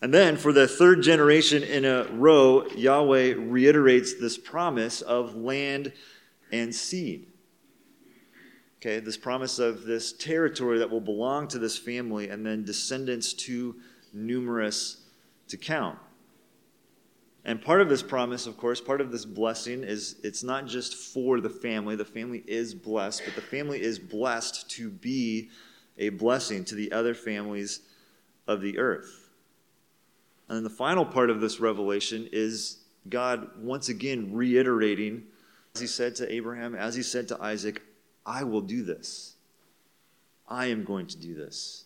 And 0.02 0.14
then 0.14 0.38
for 0.38 0.52
the 0.52 0.68
third 0.68 1.02
generation 1.02 1.64
in 1.64 1.86
a 1.86 2.04
row, 2.12 2.68
Yahweh 2.68 3.36
reiterates 3.38 4.14
this 4.14 4.38
promise 4.38 5.02
of 5.02 5.36
land 5.36 5.94
and 6.52 6.76
seed. 6.76 7.28
Okay, 8.78 9.00
this 9.00 9.18
promise 9.18 9.58
of 9.58 9.86
this 9.86 10.14
territory 10.14 10.78
that 10.80 10.92
will 10.92 11.02
belong 11.02 11.48
to 11.48 11.60
this 11.60 11.78
family 11.78 12.30
and 12.30 12.46
then 12.46 12.64
descendants 12.64 13.34
too 13.34 13.78
numerous 14.14 14.98
to 15.48 15.58
count. 15.58 15.98
And 17.46 17.62
part 17.62 17.82
of 17.82 17.90
this 17.90 18.04
promise, 18.04 18.48
of 18.48 18.58
course, 18.58 18.82
part 18.82 19.02
of 19.02 19.12
this 19.12 19.24
blessing 19.24 19.84
is 19.84 20.16
it's 20.24 20.44
not 20.44 20.66
just 20.66 20.96
for 20.96 21.40
the 21.40 21.50
family. 21.50 21.96
The 21.96 22.04
family 22.04 22.44
is 22.48 22.74
blessed, 22.74 23.22
but 23.24 23.36
the 23.36 23.42
family 23.42 23.82
is 23.82 24.00
blessed 24.00 24.70
to 24.72 24.90
be 24.90 25.50
a 25.98 26.10
blessing 26.10 26.66
to 26.66 26.76
the 26.76 26.92
other 26.92 27.14
families 27.14 27.82
of 28.48 28.62
the 28.62 28.78
earth. 28.80 29.25
And 30.48 30.58
then 30.58 30.64
the 30.64 30.70
final 30.70 31.06
part 31.06 31.30
of 31.30 31.42
this 31.42 31.60
revelation 31.60 32.30
is 32.32 32.78
God 33.10 33.50
once 33.60 33.90
again 33.90 34.34
reiterating, 34.34 35.24
as 35.74 35.82
he 35.82 35.88
said 35.88 36.16
to 36.18 36.32
Abraham, 36.32 36.76
as 36.76 36.96
he 36.96 37.04
said 37.04 37.28
to 37.30 37.42
Isaac, 37.42 37.82
I 38.26 38.44
will 38.44 38.62
do 38.62 38.84
this. 38.84 39.36
I 40.48 40.68
am 40.68 40.84
going 40.84 41.08
to 41.08 41.18
do 41.18 41.34
this. 41.36 41.86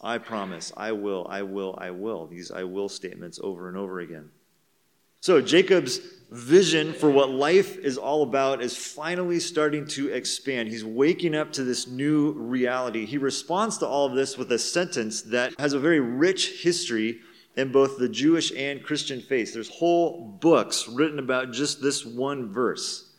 I 0.00 0.18
promise, 0.18 0.72
I 0.76 0.92
will, 0.92 1.26
I 1.28 1.42
will, 1.42 1.74
I 1.78 1.90
will. 1.90 2.26
These 2.26 2.50
I 2.50 2.64
will 2.64 2.88
statements 2.88 3.40
over 3.42 3.68
and 3.68 3.76
over 3.76 4.00
again. 4.00 4.30
So, 5.20 5.40
Jacob's 5.40 5.98
vision 6.30 6.92
for 6.92 7.10
what 7.10 7.30
life 7.30 7.78
is 7.78 7.96
all 7.96 8.22
about 8.22 8.60
is 8.60 8.76
finally 8.76 9.40
starting 9.40 9.86
to 9.88 10.08
expand. 10.12 10.68
He's 10.68 10.84
waking 10.84 11.34
up 11.34 11.52
to 11.52 11.64
this 11.64 11.86
new 11.86 12.32
reality. 12.32 13.06
He 13.06 13.18
responds 13.18 13.78
to 13.78 13.86
all 13.86 14.06
of 14.06 14.14
this 14.14 14.36
with 14.36 14.52
a 14.52 14.58
sentence 14.58 15.22
that 15.22 15.58
has 15.58 15.72
a 15.72 15.78
very 15.78 16.00
rich 16.00 16.62
history 16.62 17.20
in 17.56 17.72
both 17.72 17.98
the 17.98 18.08
Jewish 18.08 18.52
and 18.52 18.82
Christian 18.82 19.20
faith. 19.20 19.54
There's 19.54 19.68
whole 19.68 20.20
books 20.40 20.88
written 20.88 21.18
about 21.18 21.52
just 21.52 21.82
this 21.82 22.04
one 22.04 22.52
verse. 22.52 23.10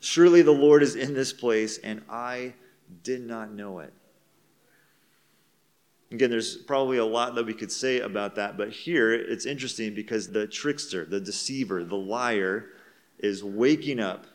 Surely 0.00 0.42
the 0.42 0.50
Lord 0.52 0.82
is 0.82 0.94
in 0.94 1.14
this 1.14 1.32
place, 1.32 1.78
and 1.78 2.02
I 2.08 2.54
did 3.02 3.22
not 3.22 3.52
know 3.52 3.80
it. 3.80 3.92
Again, 6.12 6.30
there's 6.30 6.56
probably 6.56 6.98
a 6.98 7.04
lot 7.04 7.34
that 7.36 7.46
we 7.46 7.54
could 7.54 7.70
say 7.70 8.00
about 8.00 8.34
that, 8.34 8.56
but 8.56 8.70
here 8.70 9.12
it's 9.12 9.46
interesting 9.46 9.94
because 9.94 10.28
the 10.28 10.46
trickster, 10.46 11.04
the 11.04 11.20
deceiver, 11.20 11.84
the 11.84 11.96
liar 11.96 12.70
is 13.18 13.44
waking 13.44 14.00
up, 14.00 14.26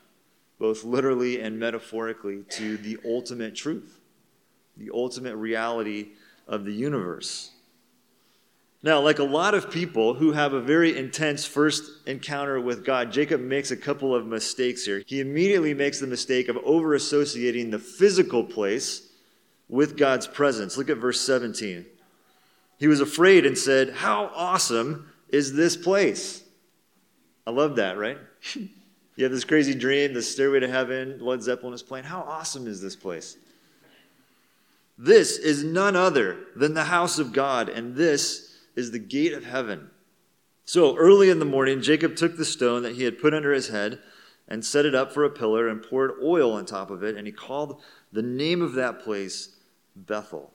both 0.58 0.86
literally 0.86 1.42
and 1.42 1.60
metaphorically, 1.60 2.44
to 2.52 2.78
the 2.78 2.98
ultimate 3.06 3.56
truth, 3.56 4.00
the 4.78 4.90
ultimate 4.94 5.36
reality 5.36 6.10
of 6.48 6.64
the 6.64 6.72
universe. 6.72 7.52
Now, 8.86 9.02
like 9.02 9.18
a 9.18 9.24
lot 9.24 9.56
of 9.56 9.72
people 9.72 10.14
who 10.14 10.34
have 10.34 10.54
a 10.54 10.62
very 10.62 10.96
intense 10.96 11.44
first 11.44 12.06
encounter 12.06 12.62
with 12.62 12.86
God, 12.86 13.12
Jacob 13.12 13.42
makes 13.42 13.72
a 13.72 13.76
couple 13.76 14.14
of 14.14 14.28
mistakes 14.28 14.86
here. 14.86 15.02
He 15.08 15.22
immediately 15.22 15.74
makes 15.74 16.00
the 16.00 16.06
mistake 16.06 16.50
of 16.50 16.58
over 16.58 16.94
associating 16.94 17.72
the 17.72 17.80
physical 17.80 18.44
place 18.44 19.10
with 19.68 19.98
God's 19.98 20.28
presence. 20.28 20.78
Look 20.78 20.92
at 20.92 20.98
verse 20.98 21.20
17. 21.22 21.84
He 22.78 22.88
was 22.88 23.02
afraid 23.02 23.48
and 23.48 23.58
said, 23.58 23.90
How 23.90 24.30
awesome 24.36 25.10
is 25.30 25.54
this 25.54 25.76
place? 25.76 26.44
I 27.48 27.50
love 27.50 27.78
that, 27.78 27.98
right? 27.98 28.20
you 28.54 29.24
have 29.24 29.32
this 29.32 29.46
crazy 29.46 29.74
dream, 29.74 30.14
the 30.14 30.22
stairway 30.22 30.60
to 30.60 30.68
heaven, 30.68 31.18
Led 31.20 31.42
Zeppelin 31.42 31.74
is 31.74 31.82
playing. 31.82 32.06
How 32.06 32.22
awesome 32.22 32.68
is 32.68 32.84
this 32.84 32.96
place? 32.96 33.36
This 34.96 35.40
is 35.40 35.64
none 35.64 35.96
other 35.96 36.38
than 36.56 36.76
the 36.76 36.84
house 36.84 37.18
of 37.18 37.34
God, 37.34 37.68
and 37.68 37.96
this 37.96 38.45
is 38.76 38.92
the 38.92 39.00
gate 39.00 39.34
of 39.34 39.46
heaven. 39.46 39.90
So 40.66 40.96
early 40.98 41.30
in 41.30 41.40
the 41.40 41.46
morning, 41.46 41.82
Jacob 41.82 42.16
took 42.16 42.38
the 42.38 42.46
stone 42.46 42.84
that 42.84 42.96
he 42.96 43.04
had 43.04 43.20
put 43.20 43.34
under 43.34 43.54
his 43.54 43.70
head 43.70 44.00
and 44.48 44.64
set 44.64 44.86
it 44.86 44.96
up 44.96 45.12
for 45.12 45.24
a 45.24 45.30
pillar 45.30 45.68
and 45.68 45.82
poured 45.82 46.12
oil 46.24 46.54
on 46.54 46.66
top 46.66 46.92
of 46.92 47.04
it, 47.04 47.16
and 47.16 47.26
he 47.26 47.34
called 47.34 47.82
the 48.12 48.22
name 48.22 48.62
of 48.62 48.74
that 48.74 49.00
place 49.00 49.56
Bethel, 49.96 50.52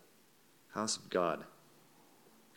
house 0.74 0.96
of 0.96 1.08
God. 1.10 1.44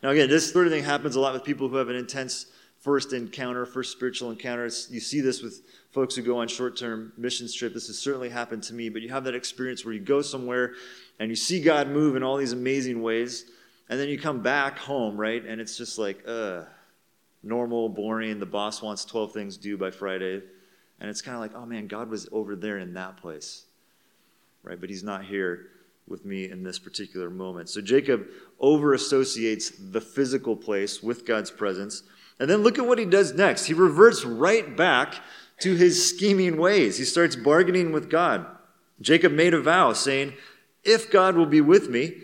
Now, 0.02 0.10
again, 0.10 0.30
this 0.30 0.52
sort 0.52 0.68
of 0.68 0.74
thing 0.74 0.84
happens 0.84 1.16
a 1.16 1.20
lot 1.20 1.34
with 1.34 1.44
people 1.44 1.70
who 1.70 1.78
have 1.78 1.90
an 1.90 1.96
intense 1.96 2.48
first 2.84 3.14
encounter, 3.14 3.66
first 3.66 3.94
spiritual 3.94 4.30
encounter. 4.30 4.66
It's, 4.66 4.92
you 4.92 5.00
see 5.00 5.22
this 5.22 5.42
with 5.42 5.62
folks 5.92 6.16
who 6.16 6.22
go 6.22 6.40
on 6.40 6.50
short 6.50 6.78
term 6.78 7.14
missions 7.18 7.54
trip. 7.54 7.74
This 7.74 7.88
has 7.88 7.98
certainly 7.98 8.30
happened 8.30 8.64
to 8.64 8.74
me, 8.74 8.90
but 8.90 9.02
you 9.02 9.10
have 9.10 9.24
that 9.24 9.36
experience 9.36 9.86
where 9.86 9.94
you 9.94 10.02
go 10.02 10.22
somewhere 10.22 10.74
and 11.20 11.30
you 11.30 11.36
see 11.38 11.62
God 11.62 11.88
move 11.88 12.18
in 12.18 12.24
all 12.24 12.36
these 12.36 12.52
amazing 12.52 13.02
ways, 13.02 13.46
and 13.90 14.00
then 14.00 14.10
you 14.10 14.18
come 14.18 14.42
back 14.42 14.78
home, 14.78 15.18
right? 15.18 15.44
And 15.46 15.60
it's 15.60 15.78
just 15.78 15.98
like, 15.98 16.24
uh, 16.28 16.64
normal, 17.44 17.90
boring. 17.90 18.40
The 18.40 18.46
boss 18.46 18.82
wants 18.82 19.06
12 19.06 19.34
things 19.34 19.58
due 19.58 19.78
by 19.78 19.92
Friday. 19.92 20.42
And 21.00 21.10
it's 21.10 21.22
kind 21.22 21.36
of 21.36 21.42
like, 21.42 21.54
oh 21.56 21.66
man, 21.66 21.88
God 21.88 22.10
was 22.10 22.28
over 22.32 22.56
there 22.56 22.78
in 22.78 22.94
that 22.94 23.18
place, 23.18 23.66
right? 24.64 24.80
But 24.80 24.90
he's 24.90 25.04
not 25.04 25.26
here 25.26 25.68
with 26.08 26.26
me 26.26 26.50
in 26.50 26.64
this 26.64 26.80
particular 26.80 27.30
moment. 27.30 27.70
So 27.70 27.82
Jacob 27.82 28.28
over 28.60 28.94
associates 28.94 29.72
the 29.78 30.02
physical 30.02 30.56
place 30.56 31.04
with 31.04 31.26
God's 31.26 31.52
presence. 31.52 32.04
And 32.40 32.50
then 32.50 32.64
look 32.64 32.80
at 32.80 32.88
what 32.88 33.00
he 33.00 33.06
does 33.06 33.34
next. 33.34 33.66
He 33.66 33.74
reverts 33.74 34.26
right 34.26 34.76
back 34.76 35.16
to 35.60 35.76
his 35.76 36.10
scheming 36.10 36.58
ways. 36.58 36.98
He 36.98 37.06
starts 37.06 37.36
bargaining 37.36 37.92
with 37.92 38.10
God. 38.10 38.46
Jacob 39.02 39.32
made 39.34 39.54
a 39.54 39.62
vow 39.62 39.94
saying, 39.94 40.34
If 40.84 41.12
God 41.12 41.36
will 41.36 41.46
be 41.46 41.62
with 41.62 41.90
me 41.90 42.22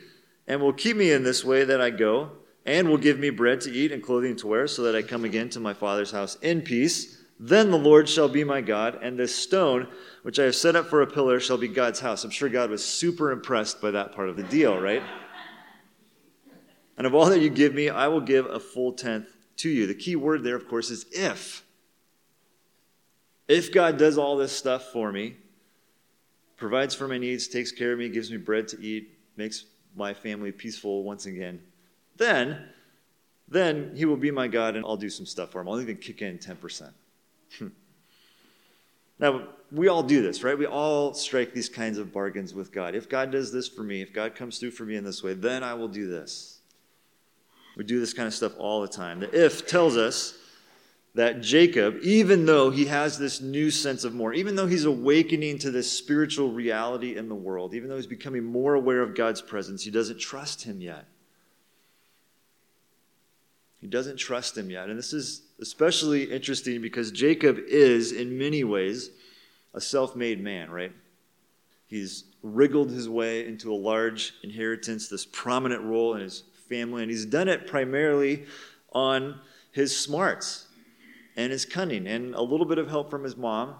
and 0.49 0.59
will 0.59 0.73
keep 0.73 0.97
me 0.97 1.11
in 1.11 1.23
this 1.23 1.45
way 1.45 1.63
that 1.63 1.79
I 1.79 1.91
go, 1.91 2.31
and 2.65 2.89
will 2.89 2.97
give 2.97 3.19
me 3.19 3.29
bread 3.29 3.61
to 3.61 3.71
eat 3.71 3.91
and 3.91 4.03
clothing 4.03 4.35
to 4.37 4.47
wear, 4.47 4.67
so 4.67 4.81
that 4.83 4.95
I 4.95 5.01
come 5.01 5.23
again 5.23 5.49
to 5.51 5.59
my 5.59 5.73
father's 5.73 6.11
house 6.11 6.35
in 6.41 6.61
peace, 6.61 7.21
then 7.39 7.71
the 7.71 7.77
Lord 7.77 8.09
shall 8.09 8.27
be 8.27 8.43
my 8.43 8.59
God, 8.59 8.99
and 9.01 9.17
this 9.17 9.33
stone 9.33 9.87
which 10.23 10.39
I 10.39 10.43
have 10.43 10.55
set 10.55 10.75
up 10.75 10.87
for 10.87 11.01
a 11.01 11.07
pillar 11.07 11.39
shall 11.39 11.57
be 11.57 11.69
God's 11.69 12.01
house. 12.01 12.25
I'm 12.25 12.31
sure 12.31 12.49
God 12.49 12.69
was 12.69 12.83
super 12.83 13.31
impressed 13.31 13.79
by 13.79 13.91
that 13.91 14.11
part 14.11 14.27
of 14.27 14.35
the 14.35 14.43
deal, 14.43 14.77
right? 14.77 15.01
And 16.97 17.07
of 17.07 17.15
all 17.15 17.27
that 17.27 17.39
you 17.39 17.49
give 17.49 17.73
me, 17.73 17.89
I 17.89 18.09
will 18.09 18.19
give 18.19 18.45
a 18.45 18.59
full 18.59 18.91
tenth 18.91 19.27
to 19.57 19.69
you. 19.69 19.87
The 19.87 19.95
key 19.95 20.17
word 20.17 20.43
there, 20.43 20.57
of 20.57 20.67
course, 20.67 20.89
is 20.89 21.05
if. 21.13 21.63
If 23.47 23.71
God 23.71 23.97
does 23.97 24.17
all 24.17 24.35
this 24.35 24.51
stuff 24.51 24.91
for 24.91 25.11
me, 25.11 25.37
provides 26.57 26.93
for 26.93 27.07
my 27.07 27.17
needs, 27.17 27.47
takes 27.47 27.71
care 27.71 27.93
of 27.93 27.99
me, 27.99 28.09
gives 28.09 28.29
me 28.29 28.37
bread 28.37 28.67
to 28.69 28.81
eat, 28.81 29.17
makes 29.37 29.63
my 29.95 30.13
family 30.13 30.51
peaceful 30.51 31.03
once 31.03 31.25
again, 31.25 31.61
then, 32.17 32.69
then 33.47 33.93
he 33.95 34.05
will 34.05 34.17
be 34.17 34.31
my 34.31 34.47
God 34.47 34.75
and 34.75 34.85
I'll 34.85 34.97
do 34.97 35.09
some 35.09 35.25
stuff 35.25 35.51
for 35.51 35.61
him. 35.61 35.67
I'll 35.67 35.81
even 35.81 35.97
kick 35.97 36.21
in 36.21 36.37
10%. 36.37 36.91
Hmm. 37.57 37.67
now, 39.19 39.47
we 39.71 39.87
all 39.87 40.03
do 40.03 40.21
this, 40.21 40.43
right? 40.43 40.57
We 40.57 40.65
all 40.65 41.13
strike 41.13 41.53
these 41.53 41.69
kinds 41.69 41.97
of 41.97 42.11
bargains 42.11 42.53
with 42.53 42.71
God. 42.71 42.95
If 42.95 43.09
God 43.09 43.31
does 43.31 43.51
this 43.51 43.67
for 43.67 43.83
me, 43.83 44.01
if 44.01 44.13
God 44.13 44.35
comes 44.35 44.59
through 44.59 44.71
for 44.71 44.83
me 44.83 44.95
in 44.95 45.03
this 45.03 45.23
way, 45.23 45.33
then 45.33 45.63
I 45.63 45.73
will 45.73 45.87
do 45.87 46.07
this. 46.07 46.59
We 47.77 47.83
do 47.83 47.99
this 47.99 48.13
kind 48.13 48.27
of 48.27 48.33
stuff 48.33 48.53
all 48.57 48.81
the 48.81 48.87
time. 48.87 49.19
The 49.19 49.45
if 49.45 49.67
tells 49.67 49.95
us 49.95 50.38
that 51.19 51.41
Jacob, 51.41 51.97
even 52.01 52.45
though 52.45 52.69
he 52.69 52.85
has 52.85 53.19
this 53.19 53.41
new 53.41 53.69
sense 53.69 54.05
of 54.05 54.15
more, 54.15 54.33
even 54.33 54.55
though 54.55 54.67
he's 54.67 54.85
awakening 54.85 55.57
to 55.59 55.69
this 55.69 55.91
spiritual 55.91 56.49
reality 56.49 57.17
in 57.17 57.27
the 57.27 57.35
world, 57.35 57.73
even 57.73 57.89
though 57.89 57.97
he's 57.97 58.07
becoming 58.07 58.41
more 58.41 58.75
aware 58.75 59.01
of 59.01 59.15
God's 59.15 59.41
presence, 59.41 59.83
he 59.83 59.91
doesn't 59.91 60.17
trust 60.17 60.63
him 60.63 60.79
yet. 60.79 61.07
He 63.81 63.87
doesn't 63.87 64.15
trust 64.15 64.57
him 64.57 64.69
yet. 64.69 64.87
And 64.87 64.97
this 64.97 65.11
is 65.11 65.41
especially 65.59 66.23
interesting 66.23 66.81
because 66.81 67.11
Jacob 67.11 67.57
is, 67.67 68.13
in 68.13 68.37
many 68.37 68.63
ways, 68.63 69.11
a 69.73 69.81
self 69.81 70.15
made 70.15 70.41
man, 70.41 70.71
right? 70.71 70.93
He's 71.87 72.23
wriggled 72.43 72.91
his 72.91 73.09
way 73.09 73.45
into 73.45 73.73
a 73.73 73.75
large 73.75 74.35
inheritance, 74.41 75.09
this 75.09 75.25
prominent 75.25 75.83
role 75.83 76.13
in 76.13 76.21
his 76.21 76.43
family, 76.69 77.01
and 77.01 77.11
he's 77.11 77.25
done 77.25 77.49
it 77.49 77.67
primarily 77.67 78.45
on 78.93 79.41
his 79.73 79.93
smarts 79.93 80.67
and 81.39 81.53
his 81.53 81.65
cunning 81.65 82.05
and 82.05 82.35
a 82.35 82.41
little 82.41 82.65
bit 82.65 82.77
of 82.77 82.89
help 82.89 83.09
from 83.09 83.23
his 83.23 83.37
mom, 83.37 83.75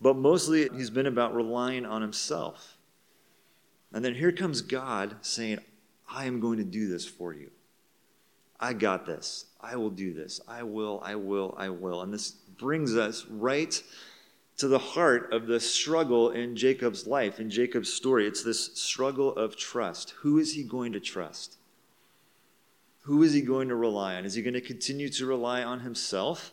but 0.00 0.16
mostly 0.16 0.68
he's 0.74 0.90
been 0.90 1.06
about 1.06 1.32
relying 1.32 1.86
on 1.86 2.02
himself. 2.02 2.76
And 3.92 4.04
then 4.04 4.16
here 4.16 4.32
comes 4.32 4.62
God 4.62 5.16
saying, 5.20 5.60
I 6.10 6.24
am 6.24 6.40
going 6.40 6.58
to 6.58 6.64
do 6.64 6.88
this 6.88 7.06
for 7.06 7.32
you. 7.32 7.50
I 8.58 8.72
got 8.72 9.06
this. 9.06 9.46
I 9.60 9.76
will 9.76 9.90
do 9.90 10.12
this. 10.12 10.40
I 10.48 10.64
will, 10.64 11.00
I 11.04 11.14
will, 11.14 11.54
I 11.56 11.68
will. 11.68 12.02
And 12.02 12.12
this 12.12 12.30
brings 12.30 12.96
us 12.96 13.24
right 13.30 13.80
to 14.56 14.66
the 14.66 14.78
heart 14.78 15.32
of 15.32 15.46
the 15.46 15.60
struggle 15.60 16.30
in 16.30 16.56
Jacob's 16.56 17.06
life, 17.06 17.38
in 17.38 17.48
Jacob's 17.48 17.92
story. 17.92 18.26
It's 18.26 18.42
this 18.42 18.74
struggle 18.74 19.36
of 19.36 19.56
trust. 19.56 20.14
Who 20.22 20.38
is 20.38 20.54
he 20.54 20.64
going 20.64 20.92
to 20.94 21.00
trust? 21.00 21.58
Who 23.02 23.22
is 23.22 23.34
he 23.34 23.40
going 23.40 23.68
to 23.68 23.76
rely 23.76 24.16
on? 24.16 24.24
Is 24.24 24.34
he 24.34 24.42
going 24.42 24.54
to 24.54 24.60
continue 24.60 25.08
to 25.10 25.26
rely 25.26 25.62
on 25.62 25.80
himself? 25.80 26.52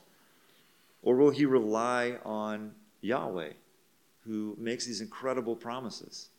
Or 1.03 1.15
will 1.15 1.29
he 1.29 1.45
rely 1.45 2.17
on 2.25 2.72
Yahweh, 3.01 3.51
who 4.25 4.55
makes 4.57 4.86
these 4.86 5.01
incredible 5.01 5.55
promises? 5.55 6.29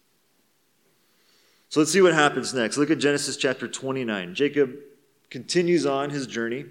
So 1.68 1.80
let's 1.80 1.92
see 1.92 2.00
what 2.00 2.14
happens 2.14 2.54
next. 2.54 2.76
Look 2.76 2.90
at 2.90 2.99
Genesis 2.99 3.37
chapter 3.37 3.68
29. 3.68 4.35
Jacob 4.35 4.76
continues 5.30 5.85
on 5.87 6.11
his 6.11 6.26
journey. 6.26 6.66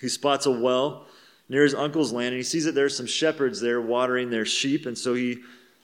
He 0.00 0.08
spots 0.08 0.46
a 0.46 0.50
well 0.50 1.06
near 1.48 1.62
his 1.62 1.74
uncle's 1.74 2.12
land, 2.12 2.28
and 2.28 2.36
he 2.36 2.42
sees 2.42 2.64
that 2.64 2.74
there's 2.74 2.96
some 2.96 3.06
shepherds 3.06 3.60
there 3.60 3.80
watering 3.80 4.30
their 4.30 4.44
sheep, 4.44 4.86
and 4.86 4.96
so 4.96 5.14
he 5.14 5.38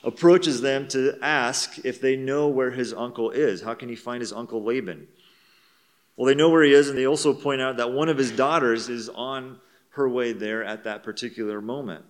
approaches 0.04 0.61
them 0.61 0.88
to 0.88 1.16
ask 1.22 1.84
if 1.84 2.00
they 2.00 2.16
know 2.16 2.49
where 2.49 2.70
his 2.70 2.92
uncle 2.92 3.30
is. 3.30 3.62
How 3.62 3.75
can 3.75 3.88
he 3.88 3.96
find 3.96 4.20
his 4.20 4.32
uncle 4.32 4.62
Laban? 4.62 5.06
Well, 6.16 6.26
they 6.26 6.34
know 6.34 6.50
where 6.50 6.64
he 6.64 6.72
is, 6.72 6.88
and 6.88 6.99
they 6.99 7.06
also 7.06 7.32
point 7.32 7.61
out 7.61 7.78
that 7.78 7.92
one 7.92 8.08
of 8.08 8.18
his 8.18 8.32
daughters 8.32 8.88
is 8.88 9.08
on 9.08 9.58
her 9.92 10.08
way 10.08 10.32
there 10.32 10.64
at 10.64 10.84
that 10.84 11.02
particular 11.02 11.61
moment. 11.61 12.04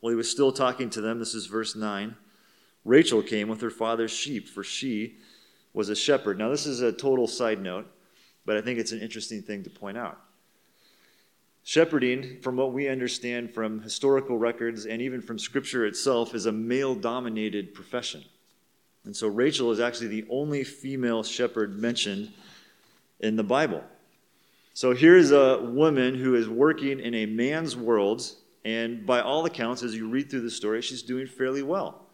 Well, 0.00 0.10
he 0.10 0.16
was 0.16 0.30
still 0.30 0.52
talking 0.52 0.90
to 0.90 1.00
them. 1.00 1.18
This 1.18 1.34
is 1.34 1.46
verse 1.46 1.74
9. 1.74 2.16
Rachel 2.84 3.22
came 3.22 3.48
with 3.48 3.60
her 3.60 3.70
father's 3.70 4.10
sheep, 4.10 4.48
for 4.48 4.62
she 4.62 5.16
was 5.72 5.88
a 5.88 5.96
shepherd. 5.96 6.38
Now, 6.38 6.48
this 6.48 6.66
is 6.66 6.80
a 6.80 6.92
total 6.92 7.26
side 7.26 7.60
note 7.60 7.90
but 8.48 8.56
I 8.56 8.62
think 8.62 8.78
it's 8.78 8.92
an 8.92 9.00
interesting 9.00 9.42
thing 9.42 9.62
to 9.64 9.68
point 9.68 9.98
out. 9.98 10.18
Shepherding, 11.64 12.40
from 12.40 12.56
what 12.56 12.72
we 12.72 12.88
understand 12.88 13.52
from 13.52 13.82
historical 13.82 14.38
records 14.38 14.86
and 14.86 15.02
even 15.02 15.20
from 15.20 15.38
Scripture 15.38 15.84
itself, 15.84 16.34
is 16.34 16.46
a 16.46 16.52
male 16.52 16.94
dominated 16.94 17.74
profession. 17.74 18.24
And 19.04 19.14
so 19.14 19.28
Rachel 19.28 19.70
is 19.70 19.80
actually 19.80 20.06
the 20.06 20.24
only 20.30 20.64
female 20.64 21.22
shepherd 21.22 21.78
mentioned 21.78 22.32
in 23.20 23.36
the 23.36 23.44
Bible. 23.44 23.84
So 24.78 24.94
here's 24.94 25.32
a 25.32 25.58
woman 25.58 26.14
who 26.14 26.36
is 26.36 26.48
working 26.48 27.00
in 27.00 27.12
a 27.12 27.26
man's 27.26 27.76
world, 27.76 28.22
and 28.64 29.04
by 29.04 29.20
all 29.20 29.44
accounts, 29.44 29.82
as 29.82 29.92
you 29.92 30.08
read 30.08 30.30
through 30.30 30.42
the 30.42 30.52
story, 30.52 30.82
she's 30.82 31.02
doing 31.02 31.26
fairly 31.26 31.64
well, 31.64 32.06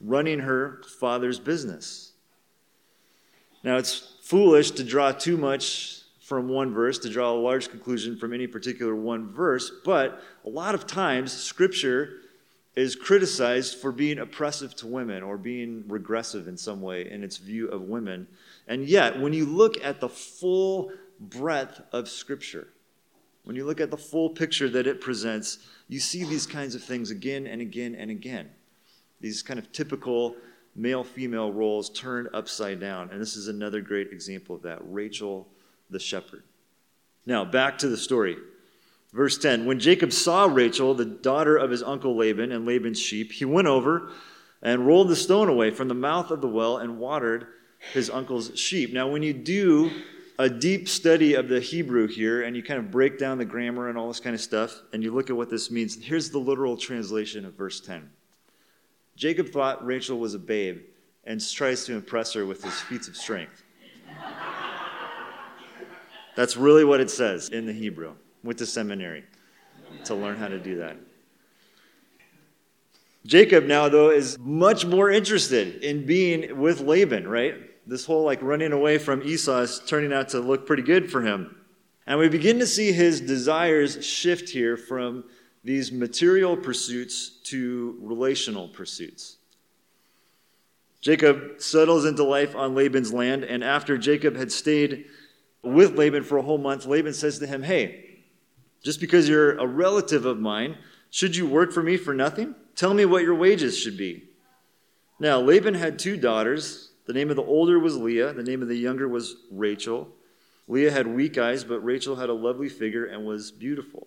running 0.00 0.40
her 0.40 0.82
father's 0.98 1.38
business. 1.38 2.10
Now, 3.62 3.76
it's 3.76 4.16
foolish 4.22 4.72
to 4.72 4.82
draw 4.82 5.12
too 5.12 5.36
much 5.36 6.02
from 6.20 6.48
one 6.48 6.74
verse, 6.74 6.98
to 6.98 7.08
draw 7.08 7.30
a 7.30 7.38
large 7.38 7.70
conclusion 7.70 8.16
from 8.16 8.34
any 8.34 8.48
particular 8.48 8.96
one 8.96 9.32
verse, 9.32 9.70
but 9.84 10.20
a 10.44 10.50
lot 10.50 10.74
of 10.74 10.88
times 10.88 11.32
Scripture 11.32 12.14
is 12.74 12.96
criticized 12.96 13.76
for 13.78 13.92
being 13.92 14.18
oppressive 14.18 14.74
to 14.74 14.88
women 14.88 15.22
or 15.22 15.38
being 15.38 15.84
regressive 15.86 16.48
in 16.48 16.56
some 16.56 16.80
way 16.80 17.08
in 17.08 17.22
its 17.22 17.36
view 17.36 17.68
of 17.68 17.82
women. 17.82 18.26
And 18.66 18.88
yet, 18.88 19.20
when 19.20 19.32
you 19.32 19.46
look 19.46 19.76
at 19.84 20.00
the 20.00 20.08
full 20.08 20.90
breadth 21.20 21.82
of 21.92 22.08
Scripture, 22.08 22.68
when 23.44 23.56
you 23.56 23.64
look 23.64 23.80
at 23.80 23.90
the 23.90 23.96
full 23.96 24.30
picture 24.30 24.68
that 24.70 24.86
it 24.86 25.00
presents, 25.00 25.58
you 25.88 26.00
see 26.00 26.24
these 26.24 26.46
kinds 26.46 26.74
of 26.74 26.82
things 26.82 27.10
again 27.10 27.46
and 27.46 27.60
again 27.60 27.94
and 27.94 28.10
again. 28.10 28.50
These 29.20 29.42
kind 29.42 29.58
of 29.58 29.70
typical 29.72 30.36
male 30.74 31.04
female 31.04 31.52
roles 31.52 31.90
turned 31.90 32.28
upside 32.32 32.80
down. 32.80 33.10
And 33.10 33.20
this 33.20 33.36
is 33.36 33.48
another 33.48 33.80
great 33.80 34.12
example 34.12 34.56
of 34.56 34.62
that 34.62 34.78
Rachel 34.82 35.48
the 35.90 35.98
shepherd. 35.98 36.44
Now, 37.26 37.44
back 37.44 37.78
to 37.78 37.88
the 37.88 37.96
story. 37.96 38.36
Verse 39.12 39.36
10 39.36 39.66
When 39.66 39.80
Jacob 39.80 40.12
saw 40.12 40.46
Rachel, 40.46 40.94
the 40.94 41.04
daughter 41.04 41.56
of 41.56 41.70
his 41.70 41.82
uncle 41.82 42.16
Laban, 42.16 42.52
and 42.52 42.64
Laban's 42.64 43.00
sheep, 43.00 43.32
he 43.32 43.44
went 43.44 43.68
over 43.68 44.10
and 44.62 44.86
rolled 44.86 45.08
the 45.08 45.16
stone 45.16 45.48
away 45.48 45.70
from 45.70 45.88
the 45.88 45.94
mouth 45.94 46.30
of 46.30 46.40
the 46.40 46.48
well 46.48 46.78
and 46.78 46.98
watered 46.98 47.46
his 47.92 48.10
uncle's 48.10 48.58
sheep. 48.58 48.92
Now, 48.92 49.08
when 49.08 49.22
you 49.22 49.32
do 49.32 49.90
a 50.40 50.48
deep 50.48 50.88
study 50.88 51.34
of 51.34 51.50
the 51.50 51.60
Hebrew 51.60 52.08
here 52.08 52.44
and 52.44 52.56
you 52.56 52.62
kind 52.62 52.78
of 52.78 52.90
break 52.90 53.18
down 53.18 53.36
the 53.36 53.44
grammar 53.44 53.90
and 53.90 53.98
all 53.98 54.08
this 54.08 54.20
kind 54.20 54.34
of 54.34 54.40
stuff, 54.40 54.80
and 54.94 55.02
you 55.02 55.12
look 55.12 55.28
at 55.28 55.36
what 55.36 55.50
this 55.50 55.70
means, 55.70 56.02
here's 56.02 56.30
the 56.30 56.38
literal 56.38 56.78
translation 56.78 57.44
of 57.44 57.52
verse 57.52 57.78
10. 57.78 58.08
Jacob 59.16 59.50
thought 59.50 59.84
Rachel 59.84 60.18
was 60.18 60.32
a 60.32 60.38
babe 60.38 60.80
and 61.24 61.46
tries 61.46 61.84
to 61.84 61.92
impress 61.92 62.32
her 62.32 62.46
with 62.46 62.64
his 62.64 62.72
feats 62.72 63.06
of 63.06 63.18
strength. 63.18 63.62
That's 66.36 66.56
really 66.56 66.86
what 66.86 67.00
it 67.00 67.10
says 67.10 67.50
in 67.50 67.66
the 67.66 67.74
Hebrew. 67.74 68.14
Went 68.42 68.58
to 68.60 68.66
seminary 68.66 69.24
to 70.06 70.14
learn 70.14 70.38
how 70.38 70.48
to 70.48 70.58
do 70.58 70.78
that. 70.78 70.96
Jacob 73.26 73.64
now, 73.64 73.90
though, 73.90 74.08
is 74.08 74.38
much 74.38 74.86
more 74.86 75.10
interested 75.10 75.84
in 75.84 76.06
being 76.06 76.58
with 76.58 76.80
Laban, 76.80 77.28
right? 77.28 77.69
This 77.90 78.04
whole 78.04 78.22
like 78.22 78.40
running 78.40 78.70
away 78.70 78.98
from 78.98 79.20
Esau 79.20 79.62
is 79.62 79.82
turning 79.84 80.12
out 80.12 80.28
to 80.28 80.38
look 80.38 80.64
pretty 80.64 80.84
good 80.84 81.10
for 81.10 81.22
him. 81.22 81.56
And 82.06 82.20
we 82.20 82.28
begin 82.28 82.60
to 82.60 82.66
see 82.66 82.92
his 82.92 83.20
desires 83.20 84.06
shift 84.06 84.48
here 84.48 84.76
from 84.76 85.24
these 85.64 85.90
material 85.90 86.56
pursuits 86.56 87.30
to 87.46 87.98
relational 88.00 88.68
pursuits. 88.68 89.38
Jacob 91.00 91.54
settles 91.60 92.04
into 92.04 92.22
life 92.22 92.54
on 92.54 92.76
Laban's 92.76 93.12
land, 93.12 93.42
and 93.42 93.64
after 93.64 93.98
Jacob 93.98 94.36
had 94.36 94.52
stayed 94.52 95.06
with 95.64 95.98
Laban 95.98 96.22
for 96.22 96.38
a 96.38 96.42
whole 96.42 96.58
month, 96.58 96.86
Laban 96.86 97.12
says 97.12 97.40
to 97.40 97.46
him, 97.48 97.64
Hey, 97.64 98.20
just 98.84 99.00
because 99.00 99.28
you're 99.28 99.58
a 99.58 99.66
relative 99.66 100.26
of 100.26 100.38
mine, 100.38 100.78
should 101.10 101.34
you 101.34 101.44
work 101.44 101.72
for 101.72 101.82
me 101.82 101.96
for 101.96 102.14
nothing? 102.14 102.54
Tell 102.76 102.94
me 102.94 103.04
what 103.04 103.24
your 103.24 103.34
wages 103.34 103.76
should 103.76 103.96
be. 103.96 104.28
Now, 105.18 105.40
Laban 105.40 105.74
had 105.74 105.98
two 105.98 106.16
daughters. 106.16 106.89
The 107.10 107.18
name 107.18 107.30
of 107.30 107.34
the 107.34 107.42
older 107.42 107.80
was 107.80 107.96
Leah, 107.96 108.32
the 108.32 108.44
name 108.44 108.62
of 108.62 108.68
the 108.68 108.76
younger 108.76 109.08
was 109.08 109.34
Rachel. 109.50 110.06
Leah 110.68 110.92
had 110.92 111.08
weak 111.08 111.38
eyes, 111.38 111.64
but 111.64 111.80
Rachel 111.80 112.14
had 112.14 112.28
a 112.28 112.32
lovely 112.32 112.68
figure 112.68 113.04
and 113.04 113.26
was 113.26 113.50
beautiful. 113.50 114.06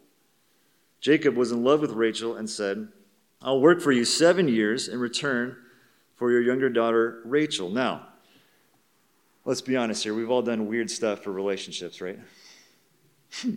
Jacob 1.01 1.35
was 1.35 1.51
in 1.51 1.65
love 1.65 1.81
with 1.81 1.91
Rachel 1.91 2.37
and 2.37 2.49
said, 2.49 2.87
I'll 3.41 3.59
work 3.59 3.81
for 3.81 3.91
you 3.91 4.05
seven 4.05 4.47
years 4.47 4.87
in 4.87 5.01
return 5.01 5.57
for 6.15 6.31
your 6.31 6.41
younger 6.41 6.69
daughter, 6.69 7.19
Rachel. 7.25 7.69
Now, 7.69 8.07
let's 9.43 9.59
be 9.59 9.75
honest 9.75 10.05
here. 10.05 10.13
We've 10.13 10.31
all 10.31 10.41
done 10.41 10.67
weird 10.67 10.89
stuff 10.89 11.23
for 11.23 11.31
relationships, 11.33 11.99
right? 11.99 12.19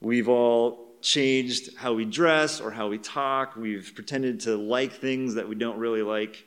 We've 0.00 0.28
all 0.28 0.92
changed 1.00 1.76
how 1.76 1.94
we 1.94 2.04
dress 2.04 2.60
or 2.60 2.70
how 2.70 2.86
we 2.86 2.98
talk. 2.98 3.56
We've 3.56 3.90
pretended 3.92 4.38
to 4.42 4.54
like 4.54 4.92
things 4.92 5.34
that 5.34 5.48
we 5.48 5.56
don't 5.56 5.78
really 5.78 6.02
like. 6.02 6.46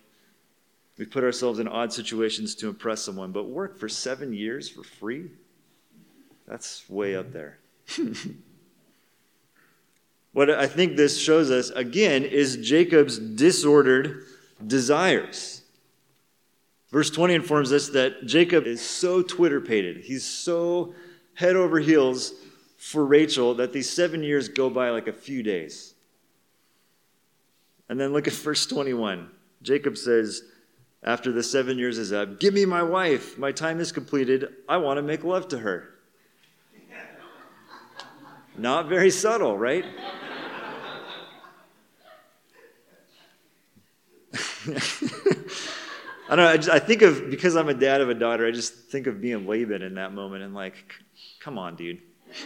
We've 0.97 1.10
put 1.10 1.23
ourselves 1.23 1.60
in 1.60 1.67
odd 1.67 1.91
situations 1.91 2.55
to 2.55 2.69
impress 2.69 3.01
someone, 3.01 3.31
but 3.31 3.45
work 3.45 3.77
for 3.77 3.89
seven 3.89 4.34
years 4.34 4.69
for 4.69 4.84
free? 4.84 5.29
That's 6.47 6.89
way 6.89 7.15
up 7.15 7.34
there. 7.34 7.60
What 10.36 10.49
I 10.49 10.67
think 10.67 10.97
this 10.97 11.17
shows 11.17 11.49
us, 11.49 11.69
again, 11.69 12.25
is 12.25 12.58
Jacob's 12.58 13.17
disordered 13.17 14.25
desires. 14.67 15.62
Verse 16.91 17.10
20 17.10 17.34
informs 17.36 17.71
us 17.71 17.88
that 17.91 18.25
Jacob 18.25 18.67
is 18.67 18.81
so 18.81 19.21
twitterpated, 19.21 20.03
he's 20.03 20.25
so 20.25 20.93
head 21.36 21.55
over 21.55 21.79
heels 21.79 22.34
for 22.77 23.05
Rachel 23.05 23.55
that 23.55 23.71
these 23.71 23.89
seven 23.89 24.23
years 24.23 24.49
go 24.49 24.69
by 24.69 24.89
like 24.89 25.08
a 25.08 25.13
few 25.13 25.41
days. 25.41 25.93
And 27.88 27.97
then 27.97 28.12
look 28.12 28.27
at 28.27 28.34
verse 28.43 28.65
21. 28.65 29.29
Jacob 29.62 29.95
says, 29.95 30.41
after 31.06 31.32
the 31.32 31.44
seven 31.44 31.78
years 31.78 32.00
is 32.00 32.12
up, 32.12 32.39
Give 32.39 32.54
me 32.54 32.65
my 32.65 32.84
wife. 32.84 33.38
My 33.38 33.52
time 33.52 33.80
is 33.80 33.91
completed. 33.91 34.48
I 34.68 34.78
want 34.78 34.98
to 34.98 35.04
make 35.04 35.24
love 35.24 35.48
to 35.50 35.60
her. 35.60 35.91
Not 38.58 38.88
very 38.88 39.12
subtle, 39.12 39.58
right? 39.58 39.86
I 46.28 46.30
don't 46.30 46.38
know. 46.38 46.48
I, 46.48 46.58
just, 46.58 46.70
I, 46.70 46.80
think 46.80 47.02
of, 47.02 47.30
because 47.30 47.56
I'm 47.56 47.70
a 47.70 47.74
dad 47.74 48.02
of 48.02 48.10
a 48.10 48.13
daughter, 48.13 48.48
I 48.48 48.52
just 48.52 48.74
think 48.74 49.08
of 49.08 49.22
being 49.22 49.46
Laban 49.46 49.82
in 49.82 49.96
that 49.96 50.13
moment 50.13 50.44
and 50.44 50.56
like, 50.56 50.76
come 51.39 51.60
on, 51.60 51.76
dude. 51.76 52.02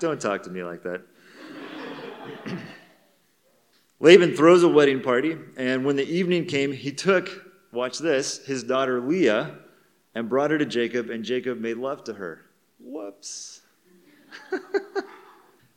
don't 0.00 0.20
talk 0.20 0.42
to 0.44 0.50
me 0.50 0.64
like 0.64 0.82
that. 0.82 1.02
Laban 4.00 4.36
throws 4.36 4.62
a 4.62 4.68
wedding 4.68 5.00
party, 5.00 5.36
and 5.56 5.84
when 5.84 5.96
the 5.96 6.08
evening 6.08 6.46
came, 6.46 6.72
he 6.72 6.92
took, 6.92 7.28
watch 7.72 7.98
this, 7.98 8.46
his 8.46 8.62
daughter 8.62 9.00
Leah 9.00 9.58
and 10.14 10.28
brought 10.28 10.50
her 10.50 10.58
to 10.58 10.66
Jacob, 10.66 11.10
and 11.10 11.24
Jacob 11.24 11.58
made 11.60 11.76
love 11.76 12.04
to 12.04 12.14
her. 12.14 12.44
Whoops. 12.78 13.62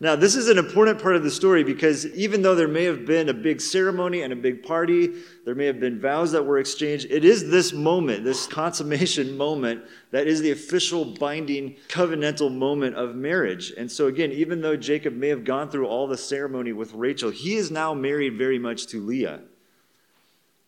now, 0.01 0.15
this 0.15 0.35
is 0.35 0.49
an 0.49 0.57
important 0.57 0.99
part 0.99 1.15
of 1.15 1.21
the 1.21 1.29
story 1.29 1.63
because 1.63 2.07
even 2.15 2.41
though 2.41 2.55
there 2.55 2.67
may 2.67 2.85
have 2.85 3.05
been 3.05 3.29
a 3.29 3.35
big 3.35 3.61
ceremony 3.61 4.23
and 4.23 4.33
a 4.33 4.35
big 4.35 4.63
party, 4.63 5.13
there 5.45 5.53
may 5.53 5.67
have 5.67 5.79
been 5.79 6.01
vows 6.01 6.31
that 6.31 6.43
were 6.43 6.57
exchanged, 6.57 7.05
it 7.11 7.23
is 7.23 7.51
this 7.51 7.71
moment, 7.71 8.23
this 8.23 8.47
consummation 8.47 9.37
moment, 9.37 9.83
that 10.09 10.25
is 10.25 10.41
the 10.41 10.49
official 10.49 11.05
binding 11.05 11.75
covenantal 11.87 12.51
moment 12.51 12.95
of 12.95 13.15
marriage. 13.15 13.73
And 13.77 13.91
so, 13.91 14.07
again, 14.07 14.31
even 14.31 14.61
though 14.61 14.75
Jacob 14.75 15.13
may 15.13 15.27
have 15.27 15.43
gone 15.43 15.69
through 15.69 15.85
all 15.85 16.07
the 16.07 16.17
ceremony 16.17 16.73
with 16.73 16.95
Rachel, 16.95 17.29
he 17.29 17.53
is 17.53 17.69
now 17.69 17.93
married 17.93 18.39
very 18.39 18.57
much 18.57 18.87
to 18.87 18.99
Leah. 18.99 19.41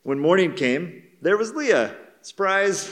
When 0.04 0.20
morning 0.20 0.54
came, 0.54 1.02
there 1.24 1.38
was 1.38 1.54
Leah. 1.56 1.96
Surprise. 2.22 2.92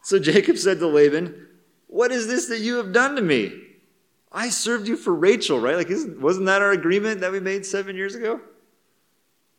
So 0.00 0.18
Jacob 0.18 0.56
said 0.56 0.78
to 0.78 0.86
Laban, 0.86 1.47
What 1.88 2.12
is 2.12 2.26
this 2.26 2.46
that 2.46 2.60
you 2.60 2.76
have 2.76 2.92
done 2.92 3.16
to 3.16 3.22
me? 3.22 3.64
I 4.30 4.50
served 4.50 4.86
you 4.86 4.96
for 4.96 5.14
Rachel, 5.14 5.58
right? 5.58 5.74
Like, 5.74 5.88
wasn't 6.20 6.46
that 6.46 6.62
our 6.62 6.72
agreement 6.72 7.20
that 7.22 7.32
we 7.32 7.40
made 7.40 7.66
seven 7.66 7.96
years 7.96 8.14
ago? 8.14 8.40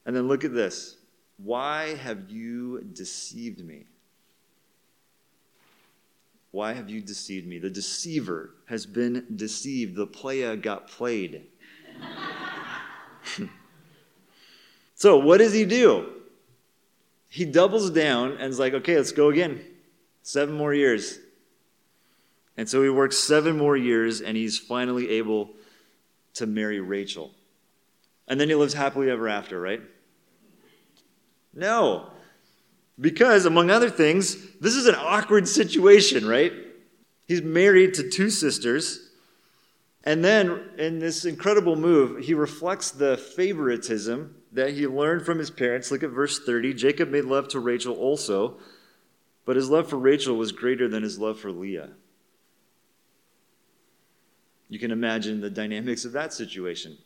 And 0.05 0.15
then 0.15 0.27
look 0.27 0.43
at 0.43 0.53
this. 0.53 0.97
Why 1.37 1.95
have 1.95 2.29
you 2.29 2.81
deceived 2.93 3.65
me? 3.65 3.85
Why 6.51 6.73
have 6.73 6.89
you 6.89 7.01
deceived 7.01 7.47
me? 7.47 7.59
The 7.59 7.69
deceiver 7.69 8.51
has 8.65 8.85
been 8.85 9.25
deceived. 9.35 9.95
The 9.95 10.07
playa 10.07 10.55
got 10.55 10.87
played. 10.87 11.47
so, 14.95 15.17
what 15.17 15.37
does 15.37 15.53
he 15.53 15.65
do? 15.65 16.11
He 17.29 17.45
doubles 17.45 17.91
down 17.91 18.31
and 18.33 18.49
is 18.49 18.59
like, 18.59 18.73
okay, 18.73 18.97
let's 18.97 19.11
go 19.11 19.29
again. 19.29 19.61
Seven 20.23 20.55
more 20.55 20.73
years. 20.73 21.19
And 22.59 22.67
so 22.67 22.83
he 22.83 22.89
works 22.89 23.17
seven 23.17 23.57
more 23.57 23.77
years 23.77 24.19
and 24.19 24.35
he's 24.35 24.59
finally 24.59 25.11
able 25.11 25.51
to 26.33 26.45
marry 26.45 26.81
Rachel. 26.81 27.31
And 28.27 28.37
then 28.37 28.49
he 28.49 28.55
lives 28.55 28.73
happily 28.73 29.09
ever 29.09 29.29
after, 29.29 29.61
right? 29.61 29.79
No. 31.53 32.11
Because, 32.99 33.45
among 33.45 33.69
other 33.69 33.89
things, 33.89 34.35
this 34.57 34.75
is 34.75 34.87
an 34.87 34.95
awkward 34.95 35.47
situation, 35.47 36.27
right? 36.27 36.51
He's 37.29 37.41
married 37.41 37.93
to 37.93 38.09
two 38.09 38.29
sisters. 38.29 39.07
And 40.03 40.21
then, 40.21 40.71
in 40.77 40.99
this 40.99 41.23
incredible 41.23 41.77
move, 41.77 42.25
he 42.25 42.33
reflects 42.33 42.91
the 42.91 43.15
favoritism 43.15 44.35
that 44.51 44.73
he 44.73 44.85
learned 44.85 45.25
from 45.25 45.39
his 45.39 45.49
parents. 45.49 45.91
Look 45.91 46.03
at 46.03 46.09
verse 46.09 46.39
30. 46.39 46.73
Jacob 46.73 47.07
made 47.07 47.23
love 47.23 47.47
to 47.47 47.61
Rachel 47.61 47.95
also 47.95 48.59
but 49.49 49.55
his 49.55 49.67
love 49.67 49.89
for 49.89 49.97
Rachel 49.97 50.37
was 50.37 50.51
greater 50.51 50.87
than 50.87 51.01
his 51.01 51.17
love 51.17 51.39
for 51.39 51.51
Leah. 51.51 51.89
You 54.69 54.79
can 54.79 54.91
imagine 54.91 55.41
the 55.41 55.49
dynamics 55.49 56.05
of 56.05 56.12
that 56.13 56.32
situation. 56.32 56.97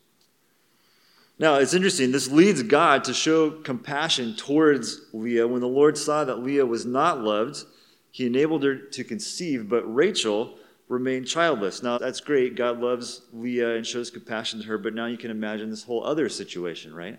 Now, 1.39 1.55
it's 1.55 1.73
interesting. 1.73 2.11
This 2.11 2.29
leads 2.29 2.61
God 2.61 3.03
to 3.05 3.13
show 3.13 3.49
compassion 3.49 4.35
towards 4.35 5.01
Leah. 5.13 5.47
When 5.47 5.61
the 5.61 5.67
Lord 5.67 5.97
saw 5.97 6.23
that 6.25 6.43
Leah 6.43 6.65
was 6.65 6.85
not 6.85 7.21
loved, 7.21 7.63
he 8.11 8.27
enabled 8.27 8.63
her 8.63 8.75
to 8.75 9.03
conceive, 9.03 9.67
but 9.67 9.81
Rachel 9.91 10.57
remained 10.89 11.27
childless. 11.27 11.81
Now, 11.81 11.97
that's 11.97 12.19
great. 12.19 12.55
God 12.55 12.79
loves 12.79 13.21
Leah 13.33 13.75
and 13.75 13.87
shows 13.87 14.11
compassion 14.11 14.61
to 14.61 14.67
her, 14.67 14.77
but 14.77 14.93
now 14.93 15.07
you 15.07 15.17
can 15.17 15.31
imagine 15.31 15.69
this 15.69 15.83
whole 15.83 16.03
other 16.03 16.29
situation, 16.29 16.93
right? 16.93 17.17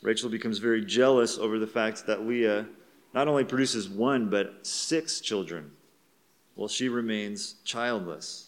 Rachel 0.00 0.30
becomes 0.30 0.58
very 0.58 0.84
jealous 0.84 1.36
over 1.36 1.58
the 1.58 1.66
fact 1.66 2.06
that 2.06 2.26
Leah 2.26 2.66
not 3.12 3.28
only 3.28 3.44
produces 3.44 3.88
one, 3.88 4.30
but 4.30 4.66
six 4.66 5.20
children, 5.20 5.70
while 6.54 6.68
she 6.68 6.88
remains 6.88 7.56
childless. 7.64 8.43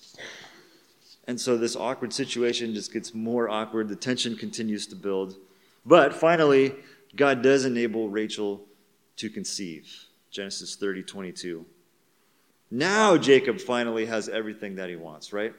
And 1.26 1.40
so 1.40 1.56
this 1.56 1.74
awkward 1.74 2.12
situation 2.12 2.74
just 2.74 2.92
gets 2.92 3.14
more 3.14 3.48
awkward. 3.48 3.88
The 3.88 3.96
tension 3.96 4.36
continues 4.36 4.86
to 4.88 4.96
build. 4.96 5.36
But 5.84 6.14
finally, 6.14 6.74
God 7.16 7.42
does 7.42 7.64
enable 7.64 8.08
Rachel 8.08 8.64
to 9.16 9.28
conceive. 9.30 10.06
Genesis 10.30 10.76
30, 10.76 11.02
22. 11.02 11.64
Now 12.70 13.16
Jacob 13.16 13.60
finally 13.60 14.06
has 14.06 14.28
everything 14.28 14.76
that 14.76 14.88
he 14.88 14.96
wants, 14.96 15.32
right? 15.32 15.54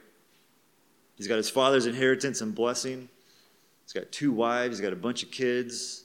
He's 1.16 1.26
got 1.26 1.36
his 1.36 1.50
father's 1.50 1.86
inheritance 1.86 2.40
and 2.40 2.54
blessing. 2.54 3.08
He's 3.84 3.92
got 3.92 4.12
two 4.12 4.32
wives, 4.32 4.78
he's 4.78 4.84
got 4.84 4.92
a 4.92 4.96
bunch 4.96 5.22
of 5.22 5.30
kids. 5.30 6.04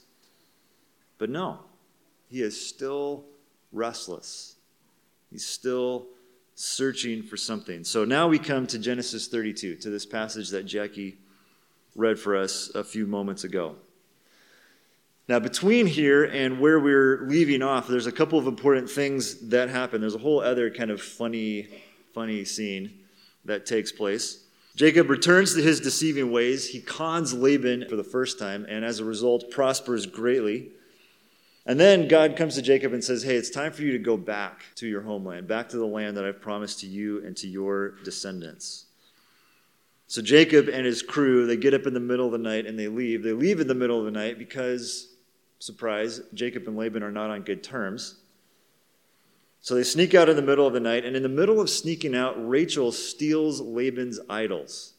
But 1.18 1.30
no, 1.30 1.60
he 2.28 2.42
is 2.42 2.60
still 2.68 3.24
restless. 3.70 4.56
He's 5.30 5.46
still 5.46 6.06
searching 6.54 7.22
for 7.22 7.36
something. 7.36 7.84
So 7.84 8.04
now 8.04 8.28
we 8.28 8.38
come 8.38 8.66
to 8.68 8.78
Genesis 8.78 9.28
32, 9.28 9.76
to 9.76 9.90
this 9.90 10.06
passage 10.06 10.50
that 10.50 10.64
Jackie 10.64 11.18
read 11.96 12.18
for 12.18 12.36
us 12.36 12.70
a 12.74 12.84
few 12.84 13.06
moments 13.06 13.44
ago. 13.44 13.76
Now, 15.26 15.38
between 15.38 15.86
here 15.86 16.24
and 16.24 16.60
where 16.60 16.78
we're 16.78 17.22
leaving 17.26 17.62
off, 17.62 17.88
there's 17.88 18.06
a 18.06 18.12
couple 18.12 18.38
of 18.38 18.46
important 18.46 18.90
things 18.90 19.48
that 19.48 19.70
happen. 19.70 20.00
There's 20.00 20.14
a 20.14 20.18
whole 20.18 20.40
other 20.40 20.70
kind 20.70 20.90
of 20.90 21.00
funny, 21.00 21.68
funny 22.12 22.44
scene 22.44 22.98
that 23.46 23.64
takes 23.64 23.90
place. 23.90 24.44
Jacob 24.76 25.08
returns 25.08 25.54
to 25.54 25.62
his 25.62 25.80
deceiving 25.80 26.30
ways. 26.30 26.68
He 26.68 26.80
cons 26.80 27.32
Laban 27.32 27.88
for 27.88 27.96
the 27.96 28.04
first 28.04 28.38
time, 28.38 28.66
and 28.68 28.84
as 28.84 29.00
a 29.00 29.04
result, 29.04 29.50
prospers 29.50 30.04
greatly. 30.04 30.70
And 31.66 31.80
then 31.80 32.08
God 32.08 32.36
comes 32.36 32.56
to 32.56 32.62
Jacob 32.62 32.92
and 32.92 33.02
says, 33.02 33.22
Hey, 33.22 33.36
it's 33.36 33.50
time 33.50 33.72
for 33.72 33.82
you 33.82 33.92
to 33.92 33.98
go 33.98 34.16
back 34.16 34.66
to 34.76 34.86
your 34.86 35.02
homeland, 35.02 35.48
back 35.48 35.68
to 35.70 35.78
the 35.78 35.86
land 35.86 36.16
that 36.16 36.24
I've 36.24 36.40
promised 36.40 36.80
to 36.80 36.86
you 36.86 37.24
and 37.24 37.36
to 37.38 37.48
your 37.48 37.96
descendants. 38.04 38.86
So 40.06 40.20
Jacob 40.20 40.68
and 40.68 40.84
his 40.84 41.02
crew, 41.02 41.46
they 41.46 41.56
get 41.56 41.72
up 41.72 41.86
in 41.86 41.94
the 41.94 42.00
middle 42.00 42.26
of 42.26 42.32
the 42.32 42.38
night 42.38 42.66
and 42.66 42.78
they 42.78 42.88
leave. 42.88 43.22
They 43.22 43.32
leave 43.32 43.60
in 43.60 43.68
the 43.68 43.74
middle 43.74 43.98
of 43.98 44.04
the 44.04 44.10
night 44.10 44.38
because, 44.38 45.14
surprise, 45.58 46.20
Jacob 46.34 46.68
and 46.68 46.76
Laban 46.76 47.02
are 47.02 47.10
not 47.10 47.30
on 47.30 47.42
good 47.42 47.62
terms. 47.62 48.16
So 49.64 49.74
they 49.74 49.82
sneak 49.82 50.14
out 50.14 50.28
in 50.28 50.36
the 50.36 50.42
middle 50.42 50.66
of 50.66 50.74
the 50.74 50.80
night, 50.80 51.06
and 51.06 51.16
in 51.16 51.22
the 51.22 51.28
middle 51.30 51.58
of 51.58 51.70
sneaking 51.70 52.14
out, 52.14 52.34
Rachel 52.36 52.92
steals 52.92 53.62
Laban's 53.62 54.20
idols, 54.28 54.92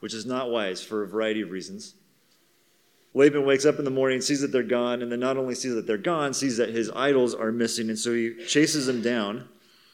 which 0.00 0.12
is 0.12 0.26
not 0.26 0.50
wise 0.50 0.82
for 0.82 1.04
a 1.04 1.06
variety 1.06 1.42
of 1.42 1.52
reasons. 1.52 1.94
Laban 3.14 3.46
wakes 3.46 3.64
up 3.64 3.78
in 3.78 3.84
the 3.84 3.90
morning, 3.90 4.20
sees 4.20 4.40
that 4.40 4.50
they're 4.50 4.64
gone, 4.64 5.00
and 5.00 5.10
then 5.10 5.20
not 5.20 5.36
only 5.36 5.54
sees 5.54 5.74
that 5.74 5.86
they're 5.86 5.96
gone, 5.96 6.34
sees 6.34 6.56
that 6.56 6.70
his 6.70 6.90
idols 6.90 7.32
are 7.32 7.52
missing, 7.52 7.88
and 7.88 7.98
so 7.98 8.12
he 8.12 8.34
chases 8.46 8.86
them 8.86 9.02
down. 9.02 9.48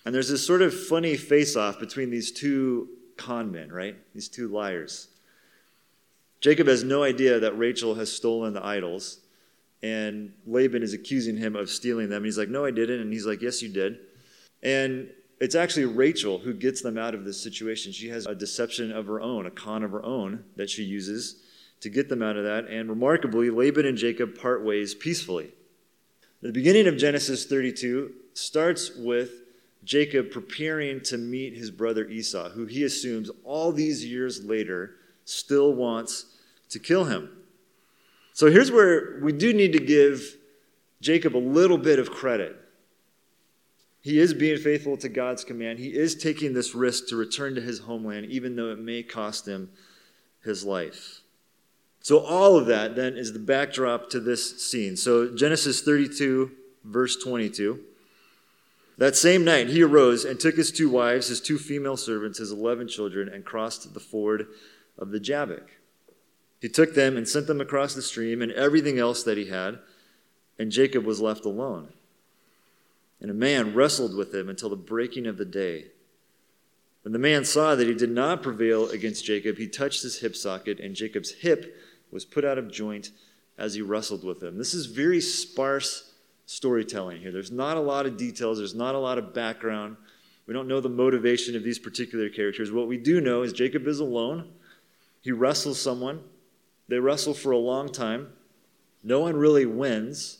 And 0.04 0.14
there's 0.14 0.30
this 0.30 0.46
sort 0.46 0.62
of 0.62 0.72
funny 0.74 1.16
face 1.16 1.54
off 1.54 1.78
between 1.78 2.10
these 2.10 2.32
two 2.32 2.88
con 3.18 3.52
men, 3.52 3.70
right? 3.70 3.96
These 4.14 4.28
two 4.28 4.48
liars. 4.48 5.08
Jacob 6.40 6.66
has 6.66 6.82
no 6.82 7.02
idea 7.02 7.38
that 7.38 7.58
Rachel 7.58 7.94
has 7.96 8.10
stolen 8.10 8.54
the 8.54 8.64
idols, 8.64 9.18
and 9.82 10.32
Laban 10.46 10.82
is 10.82 10.94
accusing 10.94 11.36
him 11.36 11.54
of 11.54 11.68
stealing 11.68 12.08
them. 12.08 12.24
He's 12.24 12.38
like, 12.38 12.48
No, 12.48 12.64
I 12.64 12.70
didn't. 12.70 13.00
And 13.00 13.12
he's 13.12 13.26
like, 13.26 13.42
Yes, 13.42 13.60
you 13.60 13.68
did. 13.68 13.98
And 14.62 15.10
it's 15.40 15.54
actually 15.54 15.84
Rachel 15.86 16.38
who 16.38 16.54
gets 16.54 16.80
them 16.80 16.96
out 16.96 17.14
of 17.14 17.26
this 17.26 17.42
situation. 17.42 17.92
She 17.92 18.08
has 18.08 18.24
a 18.24 18.34
deception 18.34 18.90
of 18.90 19.06
her 19.06 19.20
own, 19.20 19.44
a 19.44 19.50
con 19.50 19.82
of 19.82 19.90
her 19.90 20.04
own 20.04 20.44
that 20.56 20.70
she 20.70 20.82
uses 20.82 21.42
to 21.80 21.88
get 21.88 22.08
them 22.08 22.22
out 22.22 22.36
of 22.36 22.44
that. 22.44 22.66
And 22.66 22.88
remarkably, 22.88 23.50
Laban 23.50 23.86
and 23.86 23.96
Jacob 23.96 24.38
part 24.38 24.64
ways 24.64 24.94
peacefully. 24.94 25.52
The 26.42 26.52
beginning 26.52 26.86
of 26.86 26.96
Genesis 26.96 27.46
32 27.46 28.12
starts 28.32 28.96
with 28.96 29.30
Jacob 29.84 30.30
preparing 30.30 31.00
to 31.02 31.18
meet 31.18 31.56
his 31.56 31.70
brother 31.70 32.06
Esau, 32.08 32.50
who 32.50 32.66
he 32.66 32.84
assumes 32.84 33.30
all 33.44 33.72
these 33.72 34.04
years 34.04 34.44
later 34.44 34.96
still 35.24 35.74
wants 35.74 36.26
to 36.70 36.78
kill 36.78 37.04
him. 37.04 37.30
So 38.32 38.50
here's 38.50 38.70
where 38.70 39.20
we 39.22 39.32
do 39.32 39.52
need 39.52 39.72
to 39.72 39.78
give 39.78 40.36
Jacob 41.00 41.36
a 41.36 41.38
little 41.38 41.78
bit 41.78 41.98
of 41.98 42.10
credit. 42.10 42.56
He 44.02 44.18
is 44.18 44.32
being 44.32 44.58
faithful 44.58 44.96
to 44.98 45.08
God's 45.08 45.44
command. 45.44 45.78
He 45.78 45.88
is 45.88 46.14
taking 46.14 46.54
this 46.54 46.74
risk 46.74 47.08
to 47.08 47.16
return 47.16 47.54
to 47.54 47.60
his 47.60 47.80
homeland, 47.80 48.26
even 48.26 48.56
though 48.56 48.70
it 48.70 48.78
may 48.78 49.02
cost 49.02 49.46
him 49.46 49.70
his 50.42 50.64
life. 50.64 51.19
So, 52.02 52.18
all 52.18 52.56
of 52.56 52.66
that 52.66 52.96
then 52.96 53.16
is 53.16 53.32
the 53.32 53.38
backdrop 53.38 54.08
to 54.10 54.20
this 54.20 54.62
scene. 54.62 54.96
So, 54.96 55.34
Genesis 55.34 55.82
32, 55.82 56.50
verse 56.84 57.16
22. 57.22 57.80
That 58.96 59.16
same 59.16 59.44
night, 59.44 59.68
he 59.68 59.82
arose 59.82 60.24
and 60.24 60.38
took 60.38 60.56
his 60.56 60.70
two 60.70 60.90
wives, 60.90 61.28
his 61.28 61.40
two 61.40 61.58
female 61.58 61.96
servants, 61.96 62.38
his 62.38 62.52
11 62.52 62.88
children, 62.88 63.28
and 63.28 63.44
crossed 63.44 63.92
the 63.94 64.00
ford 64.00 64.46
of 64.98 65.10
the 65.10 65.20
Jabbok. 65.20 65.70
He 66.60 66.68
took 66.68 66.94
them 66.94 67.16
and 67.16 67.26
sent 67.26 67.46
them 67.46 67.60
across 67.60 67.94
the 67.94 68.02
stream 68.02 68.42
and 68.42 68.52
everything 68.52 68.98
else 68.98 69.22
that 69.22 69.38
he 69.38 69.46
had, 69.46 69.78
and 70.58 70.70
Jacob 70.70 71.04
was 71.04 71.20
left 71.20 71.46
alone. 71.46 71.88
And 73.20 73.30
a 73.30 73.34
man 73.34 73.74
wrestled 73.74 74.14
with 74.14 74.34
him 74.34 74.48
until 74.48 74.68
the 74.68 74.76
breaking 74.76 75.26
of 75.26 75.38
the 75.38 75.46
day. 75.46 75.86
When 77.02 77.12
the 77.12 77.18
man 77.18 77.46
saw 77.46 77.74
that 77.74 77.88
he 77.88 77.94
did 77.94 78.10
not 78.10 78.42
prevail 78.42 78.90
against 78.90 79.24
Jacob, 79.24 79.56
he 79.56 79.68
touched 79.68 80.02
his 80.02 80.18
hip 80.18 80.36
socket, 80.36 80.78
and 80.80 80.94
Jacob's 80.94 81.32
hip 81.32 81.74
was 82.10 82.24
put 82.24 82.44
out 82.44 82.58
of 82.58 82.70
joint 82.70 83.10
as 83.58 83.74
he 83.74 83.82
wrestled 83.82 84.24
with 84.24 84.42
him. 84.42 84.58
This 84.58 84.74
is 84.74 84.86
very 84.86 85.20
sparse 85.20 86.12
storytelling 86.46 87.20
here. 87.20 87.30
There's 87.30 87.52
not 87.52 87.76
a 87.76 87.80
lot 87.80 88.06
of 88.06 88.16
details, 88.16 88.58
there's 88.58 88.74
not 88.74 88.94
a 88.94 88.98
lot 88.98 89.18
of 89.18 89.34
background. 89.34 89.96
We 90.46 90.54
don't 90.54 90.66
know 90.66 90.80
the 90.80 90.88
motivation 90.88 91.54
of 91.54 91.62
these 91.62 91.78
particular 91.78 92.28
characters. 92.28 92.72
What 92.72 92.88
we 92.88 92.96
do 92.96 93.20
know 93.20 93.42
is 93.42 93.52
Jacob 93.52 93.86
is 93.86 94.00
alone. 94.00 94.50
He 95.20 95.30
wrestles 95.30 95.80
someone. 95.80 96.24
They 96.88 96.98
wrestle 96.98 97.34
for 97.34 97.52
a 97.52 97.58
long 97.58 97.92
time. 97.92 98.32
No 99.04 99.20
one 99.20 99.36
really 99.36 99.64
wins, 99.64 100.38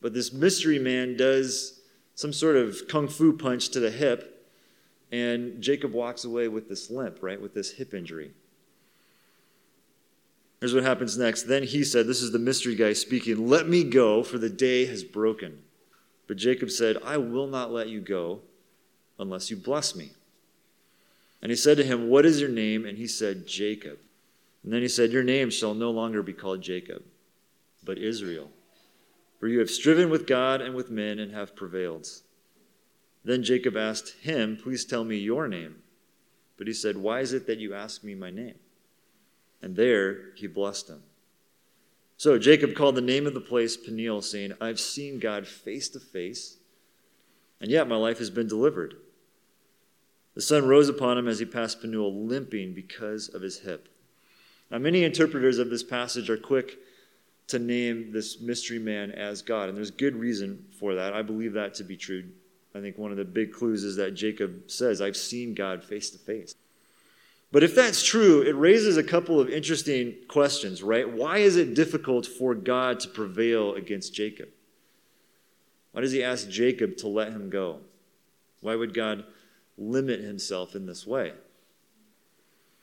but 0.00 0.14
this 0.14 0.32
mystery 0.32 0.78
man 0.78 1.16
does 1.16 1.80
some 2.14 2.32
sort 2.32 2.56
of 2.56 2.86
kung 2.88 3.08
fu 3.08 3.36
punch 3.36 3.70
to 3.70 3.80
the 3.80 3.90
hip, 3.90 4.48
and 5.10 5.60
Jacob 5.60 5.92
walks 5.92 6.24
away 6.24 6.46
with 6.46 6.68
this 6.68 6.90
limp, 6.90 7.18
right, 7.20 7.40
with 7.40 7.52
this 7.52 7.72
hip 7.72 7.94
injury. 7.94 8.32
Here's 10.62 10.74
what 10.74 10.84
happens 10.84 11.18
next. 11.18 11.42
Then 11.42 11.64
he 11.64 11.82
said, 11.82 12.06
This 12.06 12.22
is 12.22 12.30
the 12.30 12.38
mystery 12.38 12.76
guy 12.76 12.92
speaking, 12.92 13.48
Let 13.48 13.68
me 13.68 13.82
go, 13.82 14.22
for 14.22 14.38
the 14.38 14.48
day 14.48 14.86
has 14.86 15.02
broken. 15.02 15.58
But 16.28 16.36
Jacob 16.36 16.70
said, 16.70 16.98
I 17.04 17.16
will 17.16 17.48
not 17.48 17.72
let 17.72 17.88
you 17.88 18.00
go 18.00 18.42
unless 19.18 19.50
you 19.50 19.56
bless 19.56 19.96
me. 19.96 20.12
And 21.42 21.50
he 21.50 21.56
said 21.56 21.78
to 21.78 21.82
him, 21.82 22.08
What 22.08 22.24
is 22.24 22.40
your 22.40 22.48
name? 22.48 22.86
And 22.86 22.96
he 22.96 23.08
said, 23.08 23.48
Jacob. 23.48 23.98
And 24.62 24.72
then 24.72 24.82
he 24.82 24.88
said, 24.88 25.10
Your 25.10 25.24
name 25.24 25.50
shall 25.50 25.74
no 25.74 25.90
longer 25.90 26.22
be 26.22 26.32
called 26.32 26.62
Jacob, 26.62 27.02
but 27.82 27.98
Israel. 27.98 28.48
For 29.40 29.48
you 29.48 29.58
have 29.58 29.68
striven 29.68 30.10
with 30.10 30.28
God 30.28 30.60
and 30.60 30.76
with 30.76 30.92
men 30.92 31.18
and 31.18 31.34
have 31.34 31.56
prevailed. 31.56 32.06
Then 33.24 33.42
Jacob 33.42 33.76
asked 33.76 34.14
him, 34.22 34.56
Please 34.62 34.84
tell 34.84 35.02
me 35.02 35.16
your 35.16 35.48
name. 35.48 35.82
But 36.56 36.68
he 36.68 36.72
said, 36.72 36.98
Why 36.98 37.18
is 37.18 37.32
it 37.32 37.48
that 37.48 37.58
you 37.58 37.74
ask 37.74 38.04
me 38.04 38.14
my 38.14 38.30
name? 38.30 38.60
And 39.62 39.76
there 39.76 40.32
he 40.34 40.46
blessed 40.46 40.88
him. 40.88 41.02
So 42.16 42.38
Jacob 42.38 42.74
called 42.74 42.94
the 42.94 43.00
name 43.00 43.26
of 43.26 43.34
the 43.34 43.40
place 43.40 43.76
Peniel, 43.76 44.22
saying, 44.22 44.52
I've 44.60 44.80
seen 44.80 45.18
God 45.18 45.46
face 45.46 45.88
to 45.90 46.00
face, 46.00 46.58
and 47.60 47.70
yet 47.70 47.88
my 47.88 47.96
life 47.96 48.18
has 48.18 48.30
been 48.30 48.46
delivered. 48.48 48.96
The 50.34 50.40
sun 50.40 50.66
rose 50.66 50.88
upon 50.88 51.18
him 51.18 51.28
as 51.28 51.38
he 51.38 51.44
passed 51.44 51.80
Peniel, 51.80 52.26
limping 52.26 52.74
because 52.74 53.28
of 53.28 53.42
his 53.42 53.60
hip. 53.60 53.88
Now, 54.70 54.78
many 54.78 55.04
interpreters 55.04 55.58
of 55.58 55.70
this 55.70 55.82
passage 55.82 56.30
are 56.30 56.36
quick 56.36 56.78
to 57.48 57.58
name 57.58 58.12
this 58.12 58.40
mystery 58.40 58.78
man 58.78 59.10
as 59.10 59.42
God, 59.42 59.68
and 59.68 59.76
there's 59.76 59.90
good 59.90 60.16
reason 60.16 60.64
for 60.78 60.94
that. 60.94 61.12
I 61.12 61.22
believe 61.22 61.52
that 61.52 61.74
to 61.74 61.84
be 61.84 61.96
true. 61.96 62.24
I 62.74 62.80
think 62.80 62.96
one 62.96 63.10
of 63.10 63.18
the 63.18 63.24
big 63.24 63.52
clues 63.52 63.84
is 63.84 63.96
that 63.96 64.12
Jacob 64.12 64.70
says, 64.70 65.02
I've 65.02 65.16
seen 65.16 65.54
God 65.54 65.84
face 65.84 66.08
to 66.10 66.18
face. 66.18 66.54
But 67.52 67.62
if 67.62 67.74
that's 67.74 68.02
true, 68.02 68.40
it 68.40 68.56
raises 68.56 68.96
a 68.96 69.02
couple 69.02 69.38
of 69.38 69.50
interesting 69.50 70.14
questions, 70.26 70.82
right? 70.82 71.08
Why 71.08 71.38
is 71.38 71.56
it 71.56 71.74
difficult 71.74 72.26
for 72.26 72.54
God 72.54 72.98
to 73.00 73.08
prevail 73.08 73.74
against 73.74 74.14
Jacob? 74.14 74.48
Why 75.92 76.00
does 76.00 76.12
he 76.12 76.24
ask 76.24 76.48
Jacob 76.48 76.96
to 76.98 77.08
let 77.08 77.28
him 77.28 77.50
go? 77.50 77.80
Why 78.62 78.74
would 78.74 78.94
God 78.94 79.24
limit 79.76 80.20
himself 80.20 80.74
in 80.74 80.86
this 80.86 81.06
way? 81.06 81.32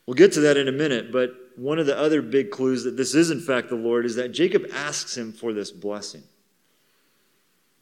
We'll 0.06 0.14
get 0.14 0.34
to 0.34 0.42
that 0.42 0.58
in 0.58 0.68
a 0.68 0.72
minute, 0.72 1.12
but 1.12 1.36
one 1.56 1.80
of 1.80 1.88
the 1.88 1.98
other 1.98 2.22
big 2.22 2.52
clues 2.52 2.84
that 2.84 2.96
this 2.96 3.16
is, 3.16 3.32
in 3.32 3.40
fact, 3.42 3.70
the 3.70 3.76
Lord 3.76 4.06
is 4.06 4.16
that 4.16 4.30
Jacob 4.30 4.66
asks 4.72 5.18
him 5.18 5.34
for 5.34 5.52
this 5.52 5.72
blessing. 5.72 6.24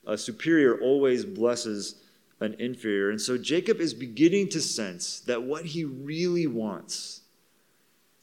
A 0.06 0.18
superior 0.18 0.80
always 0.80 1.26
blesses 1.26 1.96
an 2.40 2.56
inferior. 2.60 3.10
And 3.10 3.20
so 3.20 3.38
Jacob 3.38 3.80
is 3.80 3.94
beginning 3.94 4.50
to 4.50 4.62
sense 4.62 5.20
that 5.22 5.44
what 5.44 5.66
he 5.66 5.84
really 5.84 6.48
wants, 6.48 7.22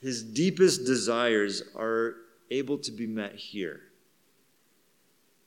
his 0.01 0.23
deepest 0.23 0.85
desires, 0.85 1.63
are 1.75 2.17
able 2.51 2.79
to 2.79 2.93
be 2.93 3.07
met 3.07 3.35
here 3.35 3.81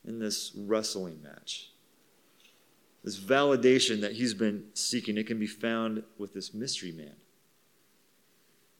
in 0.06 0.19
this 0.19 0.51
wrestling 0.56 1.21
match. 1.21 1.71
This 3.03 3.19
validation 3.19 4.01
that 4.01 4.13
he's 4.13 4.34
been 4.34 4.65
seeking, 4.73 5.17
it 5.17 5.27
can 5.27 5.39
be 5.39 5.47
found 5.47 6.03
with 6.17 6.34
this 6.34 6.53
mystery 6.53 6.91
man. 6.91 7.15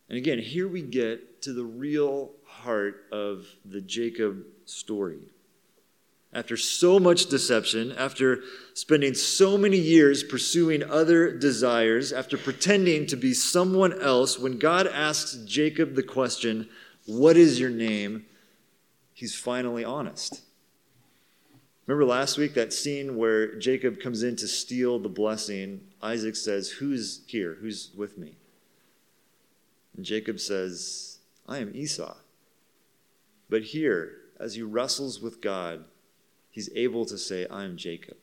And 0.10 0.18
again, 0.18 0.40
here 0.40 0.68
we 0.68 0.82
get 0.82 1.42
to 1.44 1.54
the 1.54 1.64
real 1.64 2.32
heart 2.46 3.06
of 3.12 3.46
the 3.66 3.82
Jacob 3.82 4.44
story 4.66 5.32
after 6.34 6.58
so 6.58 7.00
much 7.00 7.28
deception, 7.28 7.92
after 7.94 8.42
spending 8.74 9.14
so 9.14 9.58
many 9.58 9.78
years 9.78 10.24
pursuing 10.24 10.84
other 10.84 11.36
desires, 11.36 12.12
after 12.12 12.38
pretending 12.38 13.08
to 13.08 13.16
be 13.16 13.34
someone 13.34 14.00
else, 14.02 14.38
when 14.38 14.60
God 14.60 14.88
asks 14.88 15.36
Jacob 15.46 15.96
the 15.96 16.04
question, 16.04 16.70
What 17.06 17.38
is 17.38 17.60
your 17.60 17.70
name? 17.70 18.26
he's 19.18 19.34
finally 19.34 19.84
honest. 19.84 20.42
Remember 21.88 22.06
last 22.06 22.38
week 22.38 22.54
that 22.54 22.72
scene 22.72 23.18
where 23.18 23.58
Jacob 23.58 24.00
comes 24.00 24.22
in 24.22 24.36
to 24.36 24.48
steal 24.48 25.00
the 25.00 25.10
blessing? 25.10 25.82
Isaac 26.04 26.36
says, 26.36 26.70
Who's 26.70 27.22
here? 27.26 27.58
Who's 27.60 27.90
with 27.96 28.20
me? 28.20 28.36
And 29.96 30.06
Jacob 30.06 30.40
says, 30.40 31.18
I 31.48 31.58
am 31.58 31.72
Esau. 31.74 32.16
But 33.50 33.64
here, 33.64 34.18
as 34.40 34.54
he 34.54 34.62
wrestles 34.62 35.20
with 35.20 35.42
God, 35.42 35.86
he's 36.58 36.72
able 36.76 37.06
to 37.06 37.20
say, 37.20 37.46
I'm 37.52 37.78
Jacob. 37.78 38.18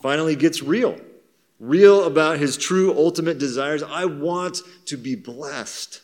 Finally, 0.00 0.34
gets 0.34 0.62
real. 0.62 0.98
Real 1.58 2.04
about 2.04 2.38
his 2.38 2.56
true 2.56 2.96
ultimate 2.96 3.36
desires. 3.36 3.82
I 3.82 4.06
want 4.06 4.62
to 4.86 4.96
be 4.96 5.14
blessed. 5.14 6.00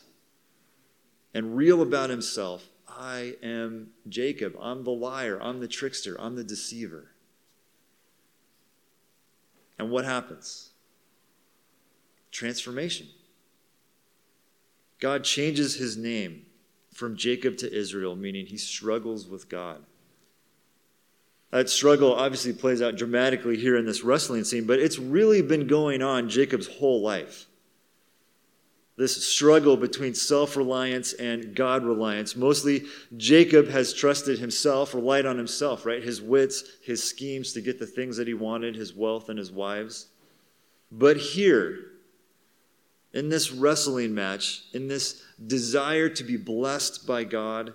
And 1.33 1.57
real 1.57 1.81
about 1.81 2.11
himself. 2.11 2.69
I 2.87 3.37
am 3.41 3.87
Jacob. 4.07 4.55
I'm 4.61 4.83
the 4.83 4.91
liar. 4.91 5.39
I'm 5.41 5.61
the 5.61 5.67
trickster. 5.67 6.15
I'm 6.21 6.35
the 6.35 6.43
deceiver. 6.43 7.09
And 9.79 9.89
what 9.89 10.05
happens? 10.05 10.69
Transformation. 12.29 13.07
God 14.99 15.23
changes 15.23 15.73
his 15.73 15.97
name 15.97 16.45
from 16.97 17.15
Jacob 17.15 17.57
to 17.57 17.71
Israel, 17.71 18.15
meaning 18.15 18.47
he 18.47 18.57
struggles 18.57 19.27
with 19.27 19.47
God. 19.47 19.83
That 21.51 21.69
struggle 21.69 22.15
obviously 22.15 22.53
plays 22.53 22.81
out 22.81 22.95
dramatically 22.95 23.55
here 23.55 23.77
in 23.77 23.85
this 23.85 24.03
wrestling 24.03 24.43
scene, 24.43 24.65
but 24.65 24.79
it's 24.79 24.97
really 24.97 25.43
been 25.43 25.67
going 25.67 26.01
on 26.01 26.27
Jacob's 26.27 26.65
whole 26.65 27.01
life. 27.01 27.45
This 28.97 29.27
struggle 29.27 29.77
between 29.77 30.15
self 30.15 30.57
reliance 30.57 31.13
and 31.13 31.55
God 31.55 31.85
reliance. 31.85 32.35
Mostly, 32.35 32.85
Jacob 33.15 33.67
has 33.67 33.93
trusted 33.93 34.39
himself, 34.39 34.95
relied 34.95 35.27
on 35.27 35.37
himself, 35.37 35.85
right? 35.85 36.01
His 36.01 36.19
wits, 36.19 36.63
his 36.81 37.03
schemes 37.03 37.53
to 37.53 37.61
get 37.61 37.77
the 37.77 37.85
things 37.85 38.17
that 38.17 38.27
he 38.27 38.33
wanted, 38.33 38.75
his 38.75 38.95
wealth, 38.95 39.29
and 39.29 39.37
his 39.37 39.51
wives. 39.51 40.07
But 40.91 41.17
here, 41.17 41.77
in 43.13 43.29
this 43.29 43.51
wrestling 43.51 44.15
match, 44.15 44.63
in 44.73 44.87
this 44.87 45.23
desire 45.45 46.09
to 46.09 46.23
be 46.23 46.37
blessed 46.37 47.05
by 47.05 47.23
God, 47.23 47.73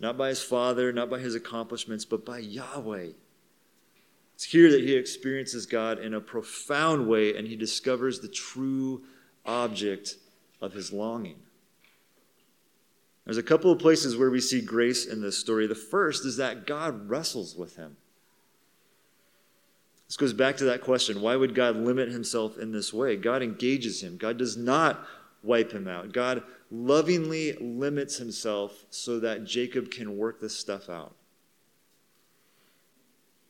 not 0.00 0.16
by 0.16 0.28
his 0.28 0.42
father, 0.42 0.92
not 0.92 1.10
by 1.10 1.18
his 1.18 1.34
accomplishments, 1.34 2.04
but 2.04 2.24
by 2.24 2.38
Yahweh. 2.38 3.10
It's 4.34 4.44
here 4.44 4.70
that 4.70 4.82
he 4.82 4.94
experiences 4.94 5.66
God 5.66 5.98
in 5.98 6.14
a 6.14 6.20
profound 6.20 7.08
way 7.08 7.36
and 7.36 7.46
he 7.46 7.56
discovers 7.56 8.20
the 8.20 8.28
true 8.28 9.02
object 9.44 10.14
of 10.60 10.72
his 10.72 10.92
longing. 10.92 11.40
There's 13.24 13.36
a 13.36 13.42
couple 13.42 13.70
of 13.70 13.78
places 13.78 14.16
where 14.16 14.30
we 14.30 14.40
see 14.40 14.60
grace 14.60 15.04
in 15.04 15.20
this 15.20 15.36
story. 15.36 15.66
The 15.66 15.74
first 15.74 16.24
is 16.24 16.36
that 16.36 16.66
God 16.66 17.10
wrestles 17.10 17.56
with 17.56 17.76
him. 17.76 17.96
This 20.06 20.16
goes 20.16 20.32
back 20.32 20.56
to 20.58 20.64
that 20.64 20.80
question 20.80 21.20
why 21.20 21.36
would 21.36 21.54
God 21.54 21.76
limit 21.76 22.08
himself 22.08 22.56
in 22.56 22.72
this 22.72 22.92
way? 22.92 23.16
God 23.16 23.42
engages 23.42 24.02
him, 24.02 24.16
God 24.16 24.38
does 24.38 24.56
not 24.56 25.04
wipe 25.42 25.72
him 25.72 25.88
out. 25.88 26.12
God 26.12 26.42
lovingly 26.70 27.52
limits 27.60 28.16
himself 28.16 28.84
so 28.90 29.20
that 29.20 29.44
Jacob 29.44 29.90
can 29.90 30.16
work 30.16 30.40
this 30.40 30.56
stuff 30.56 30.88
out. 30.88 31.14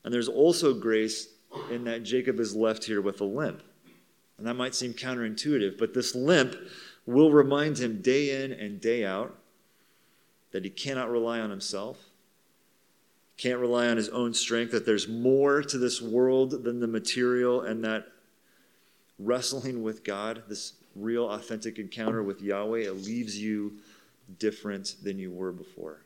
And 0.05 0.13
there's 0.15 0.29
also 0.29 0.75
grace 0.75 1.29
in 1.71 1.85
that 1.85 2.03
Jacob 2.03 2.41
is 2.41 2.55
left 2.55 2.85
here 2.85 3.01
with 3.01 3.21
a 3.21 3.25
limp. 3.25 3.63
And 4.37 4.47
that 4.47 4.55
might 4.55 4.75
seem 4.75 4.95
counterintuitive, 4.95 5.79
but 5.79 5.95
this 5.95 6.15
limp 6.15 6.55
will 7.07 7.33
remind 7.33 7.79
him 7.79 8.01
day 8.01 8.45
in 8.45 8.53
and 8.53 8.81
day 8.81 9.05
out 9.05 9.37
that 10.53 10.65
he 10.65 10.71
cannot 10.71 11.11
rely 11.11 11.41
on 11.41 11.51
himself, 11.51 11.99
can't 13.37 13.59
rely 13.59 13.89
on 13.89 13.97
his 13.97 14.09
own 14.11 14.33
strength, 14.33 14.71
that 14.71 14.87
there's 14.87 15.09
more 15.09 15.63
to 15.63 15.79
this 15.79 16.01
world 16.01 16.65
than 16.65 16.81
the 16.81 16.87
material, 16.87 17.63
and 17.63 17.85
that 17.85 18.07
wrestling 19.19 19.83
with 19.83 20.05
God, 20.05 20.45
this 20.49 20.75
real 20.95 21.29
authentic 21.31 21.79
encounter 21.79 22.23
with 22.23 22.41
Yahweh, 22.41 22.81
it 22.81 23.05
leaves 23.05 23.39
you 23.39 23.75
different 24.39 24.97
than 25.03 25.19
you 25.19 25.31
were 25.31 25.53
before. 25.53 26.03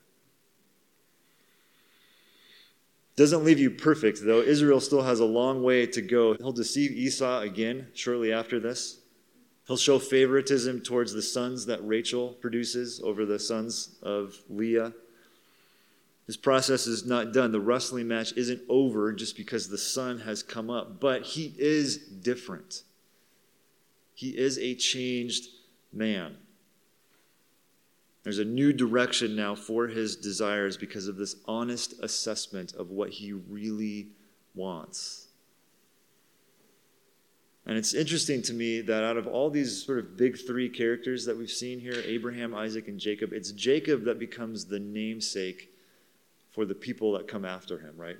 Doesn't 3.16 3.45
leave 3.45 3.59
you 3.59 3.71
perfect, 3.71 4.21
though. 4.25 4.40
Israel 4.40 4.81
still 4.81 5.03
has 5.03 5.21
a 5.21 5.25
long 5.25 5.62
way 5.62 5.87
to 5.87 6.01
go. 6.01 6.35
He'll 6.35 6.53
deceive 6.53 6.92
Esau 6.92 7.40
again 7.40 7.88
shortly 7.95 8.33
after 8.33 8.59
this. 8.59 9.01
He'll 9.66 9.77
show 9.77 9.99
favoritism 9.99 10.81
towards 10.81 11.12
the 11.12 11.23
sons 11.23 11.66
that 11.66 11.87
Rachel 11.87 12.31
produces 12.40 13.01
over 13.05 13.27
the 13.27 13.38
sons 13.38 13.97
of 14.03 14.37
Leah. 14.49 14.92
This 16.27 16.37
process 16.37 16.87
is 16.87 17.05
not 17.05 17.33
done. 17.33 17.53
The 17.53 17.61
wrestling 17.61 18.09
match 18.09 18.33
isn't 18.37 18.62
over 18.68 19.12
just 19.12 19.37
because 19.37 19.68
the 19.68 19.79
sun 19.79 20.21
has 20.21 20.42
come 20.42 20.71
up, 20.71 20.99
but 21.01 21.23
he 21.23 21.55
is 21.59 21.99
different. 21.99 22.83
He 24.22 24.38
is 24.38 24.56
a 24.56 24.76
changed 24.76 25.48
man. 25.92 26.37
There's 28.22 28.38
a 28.38 28.44
new 28.44 28.72
direction 28.72 29.35
now 29.35 29.56
for 29.56 29.88
his 29.88 30.14
desires 30.14 30.76
because 30.76 31.08
of 31.08 31.16
this 31.16 31.35
honest 31.48 31.94
assessment 32.04 32.72
of 32.74 32.90
what 32.90 33.11
he 33.11 33.32
really 33.32 34.11
wants. 34.54 35.26
And 37.66 37.76
it's 37.76 37.94
interesting 37.94 38.42
to 38.42 38.54
me 38.54 38.80
that 38.82 39.02
out 39.02 39.16
of 39.16 39.26
all 39.26 39.50
these 39.50 39.85
sort 39.85 39.98
of 39.98 40.16
big 40.16 40.38
three 40.38 40.68
characters 40.68 41.24
that 41.24 41.37
we've 41.37 41.50
seen 41.50 41.80
here 41.80 42.00
Abraham, 42.06 42.54
Isaac, 42.54 42.87
and 42.87 43.00
Jacob 43.00 43.32
it's 43.32 43.50
Jacob 43.50 44.04
that 44.04 44.20
becomes 44.20 44.66
the 44.66 44.78
namesake 44.78 45.74
for 46.52 46.64
the 46.64 46.76
people 46.76 47.11
that 47.14 47.26
come 47.26 47.44
after 47.44 47.80
him, 47.80 47.94
right? 47.96 48.18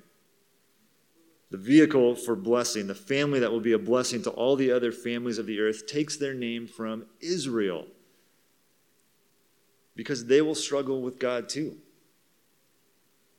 The 1.53 1.59
vehicle 1.59 2.15
for 2.15 2.35
blessing, 2.35 2.87
the 2.87 2.95
family 2.95 3.39
that 3.39 3.51
will 3.51 3.59
be 3.59 3.73
a 3.73 3.77
blessing 3.77 4.23
to 4.23 4.31
all 4.31 4.55
the 4.55 4.71
other 4.71 4.91
families 4.91 5.37
of 5.37 5.45
the 5.45 5.59
earth, 5.59 5.85
takes 5.85 6.17
their 6.17 6.33
name 6.33 6.65
from 6.65 7.05
Israel 7.21 7.85
because 9.95 10.25
they 10.25 10.41
will 10.41 10.55
struggle 10.55 11.03
with 11.03 11.19
God 11.19 11.47
too. 11.47 11.77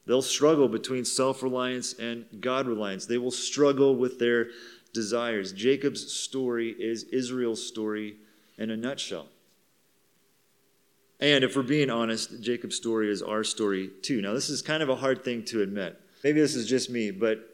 They'll 0.07 0.23
struggle 0.23 0.69
between 0.69 1.05
self 1.05 1.43
reliance 1.43 1.95
and 1.95 2.25
God 2.41 2.69
reliance. 2.69 3.05
They 3.07 3.19
will 3.19 3.33
struggle 3.33 3.97
with 3.97 4.21
their 4.21 4.51
desires. 4.93 5.53
Jacob's 5.53 6.13
story 6.13 6.71
is 6.79 7.03
Israel's 7.13 7.67
story 7.67 8.19
in 8.59 8.71
a 8.71 8.77
nutshell. 8.77 9.27
And 11.19 11.43
if 11.43 11.57
we're 11.57 11.65
being 11.65 11.91
honest, 11.91 12.41
Jacob's 12.41 12.77
story 12.77 13.11
is 13.11 13.23
our 13.23 13.43
story 13.43 13.91
too. 14.03 14.23
Now, 14.23 14.35
this 14.35 14.51
is 14.51 14.63
kind 14.63 14.85
of 14.85 14.89
a 14.89 14.95
hard 14.95 15.25
thing 15.25 15.45
to 15.47 15.63
admit. 15.63 16.01
Maybe 16.23 16.41
this 16.41 16.55
is 16.55 16.69
just 16.69 16.91
me, 16.91 17.11
but 17.11 17.51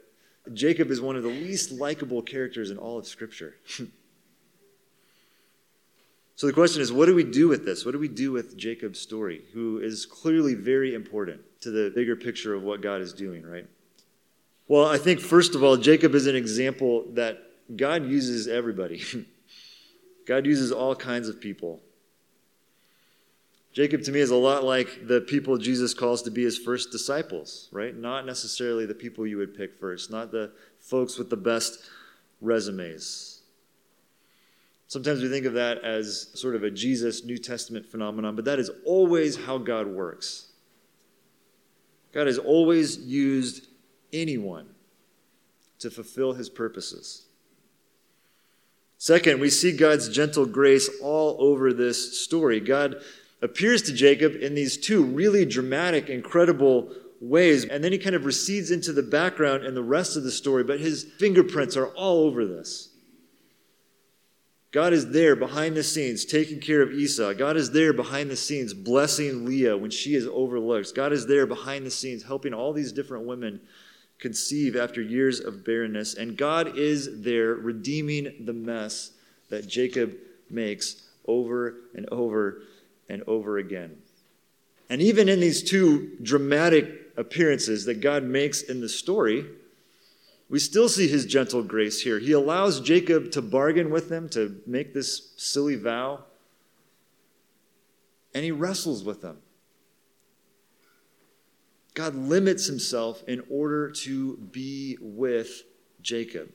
Jacob 0.52 0.90
is 0.90 1.00
one 1.00 1.16
of 1.16 1.22
the 1.22 1.28
least 1.28 1.72
likable 1.72 2.22
characters 2.22 2.70
in 2.70 2.78
all 2.78 2.98
of 2.98 3.06
Scripture. 3.06 3.54
So 6.40 6.46
the 6.46 6.54
question 6.54 6.80
is, 6.80 6.90
what 6.90 7.04
do 7.04 7.14
we 7.14 7.24
do 7.24 7.48
with 7.48 7.66
this? 7.66 7.84
What 7.84 7.92
do 7.92 7.98
we 7.98 8.08
do 8.08 8.32
with 8.32 8.56
Jacob's 8.56 8.98
story, 8.98 9.42
who 9.52 9.78
is 9.78 10.06
clearly 10.06 10.54
very 10.54 10.94
important 10.94 11.42
to 11.60 11.70
the 11.70 11.92
bigger 11.94 12.16
picture 12.16 12.54
of 12.54 12.62
what 12.62 12.80
God 12.80 13.02
is 13.02 13.12
doing, 13.12 13.42
right? 13.42 13.66
Well, 14.66 14.86
I 14.86 14.96
think, 14.96 15.20
first 15.20 15.54
of 15.54 15.62
all, 15.62 15.76
Jacob 15.76 16.14
is 16.14 16.26
an 16.26 16.34
example 16.34 17.04
that 17.10 17.42
God 17.76 18.06
uses 18.06 18.48
everybody. 18.48 19.02
God 20.26 20.46
uses 20.46 20.72
all 20.72 20.96
kinds 20.96 21.28
of 21.28 21.42
people. 21.42 21.82
Jacob, 23.72 24.02
to 24.02 24.12
me, 24.12 24.18
is 24.18 24.30
a 24.30 24.37
lot 24.37 24.64
like 24.64 25.06
the 25.06 25.20
people 25.20 25.56
Jesus 25.56 25.94
calls 25.94 26.22
to 26.22 26.30
be 26.30 26.42
his 26.42 26.59
first 26.59 26.90
disciples, 26.90 27.68
right? 27.70 27.96
Not 27.96 28.26
necessarily 28.26 28.85
the 28.85 28.94
people 28.94 29.26
you 29.26 29.37
would 29.37 29.56
pick 29.56 29.78
first, 29.78 30.11
not 30.11 30.33
the 30.33 30.50
folks 30.80 31.18
with 31.18 31.30
the 31.30 31.37
best 31.37 31.78
resumes. 32.40 33.42
Sometimes 34.88 35.22
we 35.22 35.28
think 35.28 35.46
of 35.46 35.52
that 35.52 35.85
as 35.85 36.30
sort 36.35 36.56
of 36.56 36.64
a 36.64 36.70
Jesus 36.70 37.24
New 37.24 37.38
Testament 37.38 37.87
phenomenon, 37.87 38.35
but 38.35 38.44
that 38.46 38.59
is 38.59 38.72
always 38.85 39.37
how 39.37 39.56
God 39.56 39.87
works. 39.87 40.48
God 42.12 42.26
has 42.26 42.38
always 42.38 42.98
used 42.98 43.68
anyone 44.12 44.66
to 45.78 45.90
fulfill 45.90 46.33
his 46.33 46.50
purposes. 46.50 47.26
Second, 48.98 49.40
we 49.40 49.48
see 49.48 49.76
God's 49.76 50.09
gentle 50.09 50.44
grace 50.44 50.90
all 51.00 51.37
over 51.38 51.72
this 51.72 52.20
story. 52.20 52.59
God 52.59 52.96
appears 53.42 53.83
to 53.83 53.92
Jacob 53.92 54.37
in 54.37 54.55
these 54.55 54.76
two 54.76 55.03
really 55.03 55.44
dramatic, 55.44 56.09
incredible 56.09 56.92
ways, 57.20 57.64
and 57.64 57.83
then 57.85 57.92
he 57.92 57.98
kind 57.98 58.16
of 58.16 58.24
recedes 58.24 58.70
into 58.70 58.92
the 58.92 59.03
background 59.03 59.64
in 59.64 59.74
the 59.74 59.83
rest 59.83 60.16
of 60.16 60.22
the 60.22 60.31
story, 60.31 60.64
but 60.64 60.81
his 60.81 61.05
fingerprints 61.18 61.76
are 61.76 61.88
all 61.88 62.24
over 62.24 62.46
this. 62.46 62.88
God 64.72 64.92
is 64.92 65.11
there 65.11 65.35
behind 65.35 65.76
the 65.76 65.83
scenes 65.83 66.24
taking 66.24 66.61
care 66.61 66.81
of 66.81 66.92
Esau. 66.92 67.33
God 67.35 67.57
is 67.57 67.72
there 67.72 67.92
behind 67.92 68.31
the 68.31 68.37
scenes 68.37 68.72
blessing 68.72 69.44
Leah 69.44 69.76
when 69.76 69.90
she 69.90 70.14
is 70.14 70.29
overlooked. 70.29 70.94
God 70.94 71.12
is 71.12 71.26
there 71.26 71.44
behind 71.44 71.85
the 71.85 71.90
scenes 71.90 72.22
helping 72.22 72.55
all 72.55 72.72
these 72.72 72.92
different 72.92 73.26
women 73.26 73.61
conceive 74.20 74.76
after 74.76 75.03
years 75.03 75.40
of 75.40 75.64
barrenness. 75.64 76.14
And 76.14 76.37
God 76.37 76.79
is 76.79 77.22
there 77.22 77.55
redeeming 77.55 78.44
the 78.44 78.53
mess 78.53 79.12
that 79.48 79.66
Jacob 79.66 80.14
makes 80.48 81.03
over 81.26 81.74
and 81.94 82.09
over 82.11 82.62
and 83.10 83.22
over 83.26 83.58
again. 83.58 83.98
And 84.88 85.02
even 85.02 85.28
in 85.28 85.40
these 85.40 85.62
two 85.62 86.16
dramatic 86.22 87.12
appearances 87.16 87.84
that 87.84 88.00
God 88.00 88.24
makes 88.24 88.62
in 88.62 88.80
the 88.80 88.88
story, 88.88 89.46
we 90.48 90.58
still 90.58 90.88
see 90.88 91.06
his 91.06 91.26
gentle 91.26 91.62
grace 91.62 92.00
here. 92.00 92.18
He 92.18 92.32
allows 92.32 92.80
Jacob 92.80 93.30
to 93.32 93.42
bargain 93.42 93.90
with 93.90 94.08
them, 94.08 94.28
to 94.30 94.60
make 94.66 94.94
this 94.94 95.32
silly 95.36 95.76
vow, 95.76 96.24
and 98.34 98.44
he 98.44 98.50
wrestles 98.50 99.04
with 99.04 99.22
them. 99.22 99.38
God 101.94 102.14
limits 102.14 102.66
himself 102.66 103.22
in 103.28 103.42
order 103.50 103.90
to 103.90 104.36
be 104.36 104.96
with 105.00 105.62
Jacob, 106.00 106.50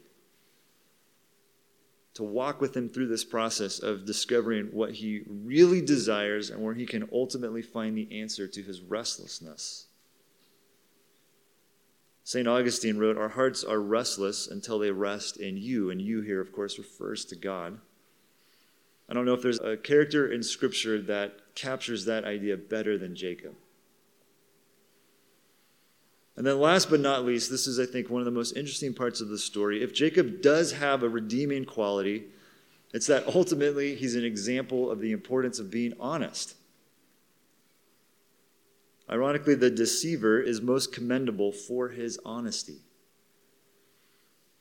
to 2.16 2.24
walk 2.24 2.62
with 2.62 2.76
him 2.76 2.90
through 2.90 3.08
this 3.08 3.26
process 3.26 3.80
of 3.80 4.06
discovering 4.06 4.68
what 4.72 4.94
he 4.94 5.22
really 5.28 5.82
desires 5.82 6.50
and 6.50 6.64
where 6.64 6.74
he 6.74 6.86
can 6.86 7.08
ultimately 7.12 7.62
find 7.62 7.98
the 7.98 8.20
answer 8.20 8.48
to 8.48 8.64
his 8.64 8.82
restlessness. 8.82 9.88
St. 12.24 12.48
Augustine 12.48 12.98
wrote, 12.98 13.18
Our 13.18 13.30
hearts 13.30 13.64
are 13.64 13.80
restless 13.80 14.48
until 14.48 14.80
they 14.80 14.90
rest 14.90 15.38
in 15.38 15.58
you. 15.58 15.92
And 15.92 16.02
you 16.02 16.22
here, 16.22 16.42
of 16.42 16.52
course, 16.52 16.80
refers 16.80 17.24
to 17.26 17.36
God. 17.36 17.80
I 19.08 19.14
don't 19.14 19.26
know 19.26 19.36
if 19.36 19.44
there's 19.44 19.60
a 19.60 19.78
character 19.78 20.32
in 20.32 20.42
Scripture 20.42 21.00
that 21.04 21.54
captures 21.54 22.06
that 22.06 22.24
idea 22.24 22.58
better 22.58 22.98
than 22.98 23.16
Jacob. 23.16 23.54
And 26.38 26.46
then, 26.46 26.60
last 26.60 26.90
but 26.90 27.00
not 27.00 27.24
least, 27.24 27.50
this 27.50 27.66
is, 27.66 27.80
I 27.80 27.86
think, 27.86 28.10
one 28.10 28.22
of 28.22 28.26
the 28.26 28.32
most 28.32 28.58
interesting 28.58 28.94
parts 28.94 29.22
of 29.22 29.30
the 29.30 29.38
story. 29.38 29.82
If 29.82 29.94
Jacob 29.94 30.42
does 30.42 30.74
have 30.74 31.02
a 31.02 31.10
redeeming 31.10 31.64
quality, 31.64 32.26
it's 32.94 33.08
that 33.08 33.28
ultimately 33.28 33.96
he's 33.96 34.16
an 34.16 34.26
example 34.26 34.92
of 34.92 35.00
the 35.00 35.12
importance 35.12 35.60
of 35.60 35.72
being 35.72 35.94
honest. 36.00 36.56
Ironically, 39.10 39.56
the 39.56 39.70
deceiver 39.70 40.42
is 40.42 40.62
most 40.62 40.92
commendable 40.92 41.52
for 41.52 41.90
his 41.90 42.20
honesty. 42.26 42.80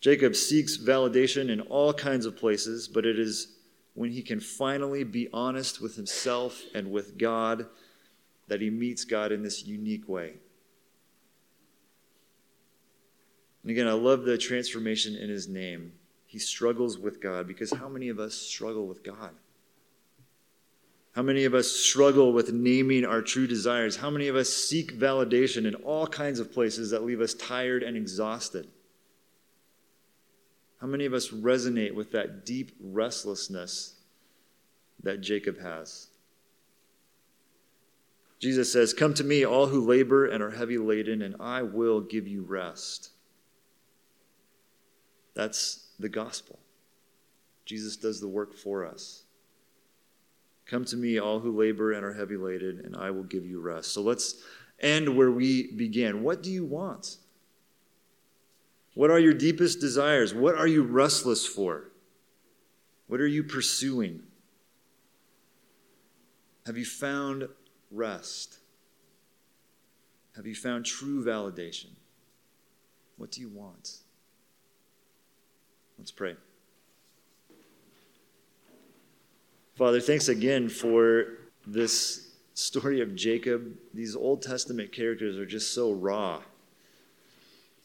Jacob 0.00 0.36
seeks 0.36 0.76
validation 0.76 1.48
in 1.48 1.62
all 1.62 1.94
kinds 1.94 2.26
of 2.26 2.36
places, 2.36 2.86
but 2.86 3.06
it 3.06 3.18
is 3.18 3.56
when 3.94 4.10
he 4.10 4.20
can 4.20 4.38
finally 4.38 5.02
be 5.02 5.28
honest 5.32 5.80
with 5.80 5.96
himself 5.96 6.60
and 6.74 6.90
with 6.90 7.16
God 7.16 7.66
that 8.48 8.60
he 8.60 8.68
meets 8.68 9.04
God 9.04 9.32
in 9.32 9.42
this 9.42 9.64
unique 9.64 10.08
way. 10.08 10.34
And 13.64 13.70
again, 13.70 13.88
I 13.88 13.92
love 13.92 14.24
the 14.24 14.36
transformation 14.36 15.16
in 15.16 15.30
his 15.30 15.48
name. 15.48 15.92
He 16.26 16.38
struggles 16.38 16.98
with 16.98 17.20
God 17.22 17.48
because 17.48 17.72
how 17.72 17.88
many 17.88 18.10
of 18.10 18.20
us 18.20 18.34
struggle 18.34 18.86
with 18.86 19.02
God? 19.02 19.30
How 21.12 21.22
many 21.22 21.44
of 21.44 21.54
us 21.54 21.70
struggle 21.70 22.34
with 22.34 22.52
naming 22.52 23.06
our 23.06 23.22
true 23.22 23.46
desires? 23.46 23.96
How 23.96 24.10
many 24.10 24.28
of 24.28 24.36
us 24.36 24.50
seek 24.50 24.98
validation 24.98 25.64
in 25.64 25.76
all 25.76 26.06
kinds 26.06 26.40
of 26.40 26.52
places 26.52 26.90
that 26.90 27.04
leave 27.04 27.22
us 27.22 27.32
tired 27.32 27.82
and 27.82 27.96
exhausted? 27.96 28.68
How 30.78 30.86
many 30.86 31.06
of 31.06 31.14
us 31.14 31.28
resonate 31.30 31.94
with 31.94 32.12
that 32.12 32.44
deep 32.44 32.72
restlessness 32.78 33.94
that 35.02 35.22
Jacob 35.22 35.58
has? 35.58 36.08
Jesus 38.40 38.70
says, 38.70 38.92
Come 38.92 39.14
to 39.14 39.24
me, 39.24 39.46
all 39.46 39.68
who 39.68 39.86
labor 39.86 40.26
and 40.26 40.42
are 40.42 40.50
heavy 40.50 40.76
laden, 40.76 41.22
and 41.22 41.36
I 41.40 41.62
will 41.62 42.02
give 42.02 42.28
you 42.28 42.42
rest. 42.42 43.13
That's 45.34 45.88
the 45.98 46.08
gospel. 46.08 46.58
Jesus 47.64 47.96
does 47.96 48.20
the 48.20 48.28
work 48.28 48.54
for 48.54 48.86
us. 48.86 49.24
Come 50.66 50.84
to 50.86 50.96
me, 50.96 51.18
all 51.18 51.40
who 51.40 51.56
labor 51.56 51.92
and 51.92 52.04
are 52.04 52.14
heavy 52.14 52.36
laden, 52.36 52.80
and 52.84 52.96
I 52.96 53.10
will 53.10 53.24
give 53.24 53.44
you 53.44 53.60
rest. 53.60 53.92
So 53.92 54.02
let's 54.02 54.42
end 54.80 55.14
where 55.14 55.30
we 55.30 55.72
began. 55.72 56.22
What 56.22 56.42
do 56.42 56.50
you 56.50 56.64
want? 56.64 57.18
What 58.94 59.10
are 59.10 59.18
your 59.18 59.34
deepest 59.34 59.80
desires? 59.80 60.32
What 60.32 60.54
are 60.54 60.66
you 60.66 60.82
restless 60.82 61.46
for? 61.46 61.90
What 63.08 63.20
are 63.20 63.26
you 63.26 63.44
pursuing? 63.44 64.22
Have 66.66 66.78
you 66.78 66.86
found 66.86 67.48
rest? 67.90 68.58
Have 70.36 70.46
you 70.46 70.54
found 70.54 70.86
true 70.86 71.24
validation? 71.24 71.90
What 73.16 73.30
do 73.30 73.40
you 73.40 73.48
want? 73.48 73.98
Let's 75.98 76.10
pray. 76.10 76.36
Father, 79.76 80.00
thanks 80.00 80.28
again 80.28 80.68
for 80.68 81.38
this 81.66 82.32
story 82.54 83.00
of 83.00 83.14
Jacob. 83.16 83.76
These 83.92 84.14
Old 84.14 84.42
Testament 84.42 84.92
characters 84.92 85.36
are 85.36 85.46
just 85.46 85.74
so 85.74 85.92
raw. 85.92 86.42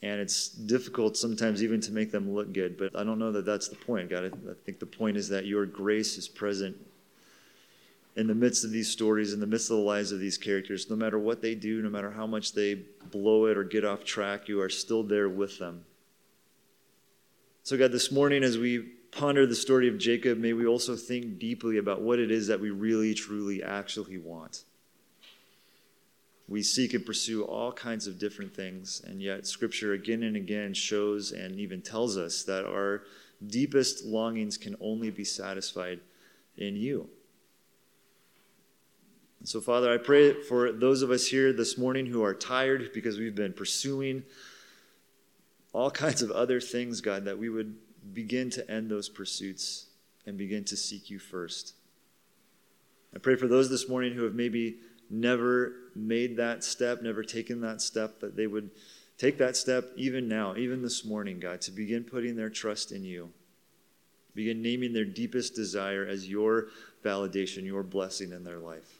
And 0.01 0.22
it's 0.22 0.49
difficult 0.49 1.18
sometimes 1.18 1.64
even 1.64 1.82
to 1.82 1.91
make 1.91 2.12
them 2.12 2.34
look 2.34 2.53
good, 2.53 2.78
but 2.78 2.95
I 2.95 3.03
don't 3.03 3.20
know 3.20 3.32
that 3.34 3.45
that's 3.45 3.68
the 3.68 3.76
point, 3.76 4.10
God. 4.10 4.26
I 4.26 4.53
think 4.64 4.80
the 4.80 4.86
point 4.86 5.18
is 5.18 5.28
that 5.30 5.45
your 5.45 5.66
grace 5.66 6.18
is 6.18 6.28
present 6.28 6.78
in 8.16 8.28
the 8.28 8.36
midst 8.36 8.64
of 8.64 8.72
these 8.72 8.89
stories, 8.89 9.34
in 9.34 9.39
the 9.39 9.47
midst 9.47 9.70
of 9.70 9.78
the 9.78 9.84
lives 9.84 10.12
of 10.12 10.20
these 10.20 10.38
characters. 10.38 10.89
No 10.89 10.95
matter 10.95 11.20
what 11.20 11.41
they 11.41 11.55
do, 11.55 11.82
no 11.82 11.89
matter 11.89 12.12
how 12.12 12.28
much 12.28 12.53
they 12.53 12.76
blow 13.12 13.45
it 13.45 13.57
or 13.57 13.64
get 13.64 13.84
off 13.84 14.03
track, 14.05 14.47
you 14.47 14.62
are 14.62 14.70
still 14.70 15.03
there 15.03 15.28
with 15.28 15.57
them. 15.57 15.84
So, 17.64 17.78
God, 17.78 17.91
this 17.91 18.12
morning 18.12 18.43
as 18.43 18.57
we 18.57 18.80
ponder 19.12 19.45
the 19.45 19.55
story 19.55 19.88
of 19.88 19.97
Jacob, 19.97 20.38
may 20.38 20.53
we 20.53 20.66
also 20.66 20.95
think 20.95 21.39
deeply 21.39 21.78
about 21.78 22.01
what 22.01 22.20
it 22.20 22.32
is 22.32 22.47
that 22.47 22.60
we 22.60 22.70
really, 22.70 23.14
truly, 23.14 23.62
actually 23.62 24.18
want. 24.18 24.64
We 26.47 26.64
seek 26.64 26.93
and 26.93 27.05
pursue 27.05 27.43
all 27.43 27.72
kinds 27.72 28.07
of 28.07 28.18
different 28.18 28.55
things, 28.55 29.03
and 29.05 29.22
yet 29.22 29.45
Scripture 29.45 29.93
again 29.93 30.24
and 30.24 30.36
again 30.36 30.74
shows 30.74 31.32
and 31.32 31.60
even 31.60 31.82
tells 31.82 32.18
us 32.18 32.43
that 32.43 32.66
our 32.66 33.03
deepest 33.45 34.03
longings 34.03 34.57
can 34.57 34.76
only 34.82 35.12
be 35.12 35.24
satisfied 35.24 35.99
in 36.57 36.76
you. 36.76 37.07
So, 39.43 39.62
Father, 39.62 39.93
I 39.93 39.97
pray 39.97 40.34
for 40.34 40.72
those 40.72 41.01
of 41.01 41.12
us 41.12 41.28
here 41.28 41.53
this 41.53 41.78
morning 41.78 42.05
who 42.05 42.24
are 42.24 42.34
tired 42.34 42.91
because 42.93 43.18
we've 43.18 43.36
been 43.36 43.53
pursuing 43.53 44.24
all 45.74 45.91
kinds 45.91 46.22
of 46.22 46.32
other 46.32 46.59
things, 46.59 47.01
God, 47.01 47.26
that 47.26 47.38
we 47.38 47.49
would 47.49 47.76
begin 48.13 48.49
to 48.51 48.70
end 48.70 48.89
those 48.89 49.09
pursuits 49.09 49.88
and 50.26 50.38
begin 50.38 50.63
to 50.65 50.78
seek 50.78 51.09
you 51.09 51.20
first. 51.20 51.74
I 53.15 53.20
pray 53.20 53.36
for 53.36 53.47
those 53.47 53.70
this 53.70 53.89
morning 53.89 54.13
who 54.13 54.24
have 54.24 54.36
maybe 54.36 54.78
never 55.09 55.74
made 55.95 56.38
that 56.38 56.63
step, 56.63 57.01
never 57.01 57.24
taken 57.24 57.61
that 57.61 57.82
step, 57.82 58.20
that 58.20 58.36
they 58.36 58.47
would 58.47 58.70
take 59.17 59.38
that 59.39 59.57
step 59.57 59.91
even 59.95 60.28
now, 60.28 60.55
even 60.55 60.82
this 60.82 61.03
morning, 61.03 61.39
God, 61.39 61.61
to 61.61 61.72
begin 61.72 62.03
putting 62.03 62.36
their 62.36 62.49
trust 62.49 62.91
in 62.91 63.03
you. 63.03 63.32
Begin 64.36 64.61
naming 64.61 64.93
their 64.93 65.05
deepest 65.05 65.55
desire 65.55 66.05
as 66.05 66.30
your 66.30 66.67
validation, 67.03 67.65
your 67.65 67.84
blessing 67.84 68.32
in 68.32 68.43
their 68.43 68.59
life. 68.59 68.99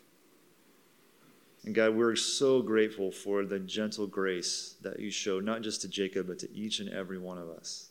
And 1.66 1.76
God, 1.76 1.96
we're 1.96 2.16
so 2.16 2.62
grateful 2.62 3.12
for 3.12 3.46
the 3.46 3.60
gentle 3.60 4.08
grace 4.08 4.76
that 4.82 5.00
you 5.00 5.12
show, 5.12 5.40
not 5.40 5.62
just 5.62 5.82
to 5.82 5.88
Jacob, 5.88 6.28
but 6.28 6.40
to 6.40 6.52
each 6.54 6.80
and 6.80 6.90
every 6.90 7.18
one 7.18 7.38
of 7.38 7.50
us 7.50 7.90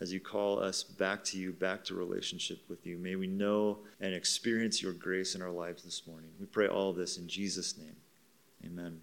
as 0.00 0.12
you 0.12 0.20
call 0.20 0.60
us 0.60 0.82
back 0.82 1.22
to 1.24 1.38
you, 1.38 1.52
back 1.52 1.84
to 1.84 1.94
relationship 1.94 2.58
with 2.68 2.84
you. 2.86 2.98
May 2.98 3.16
we 3.16 3.26
know 3.26 3.78
and 4.00 4.12
experience 4.12 4.82
your 4.82 4.92
grace 4.92 5.34
in 5.34 5.42
our 5.42 5.50
lives 5.50 5.82
this 5.82 6.06
morning. 6.06 6.30
We 6.40 6.46
pray 6.46 6.66
all 6.66 6.92
this 6.92 7.16
in 7.16 7.28
Jesus' 7.28 7.78
name. 7.78 7.96
Amen. 8.64 9.00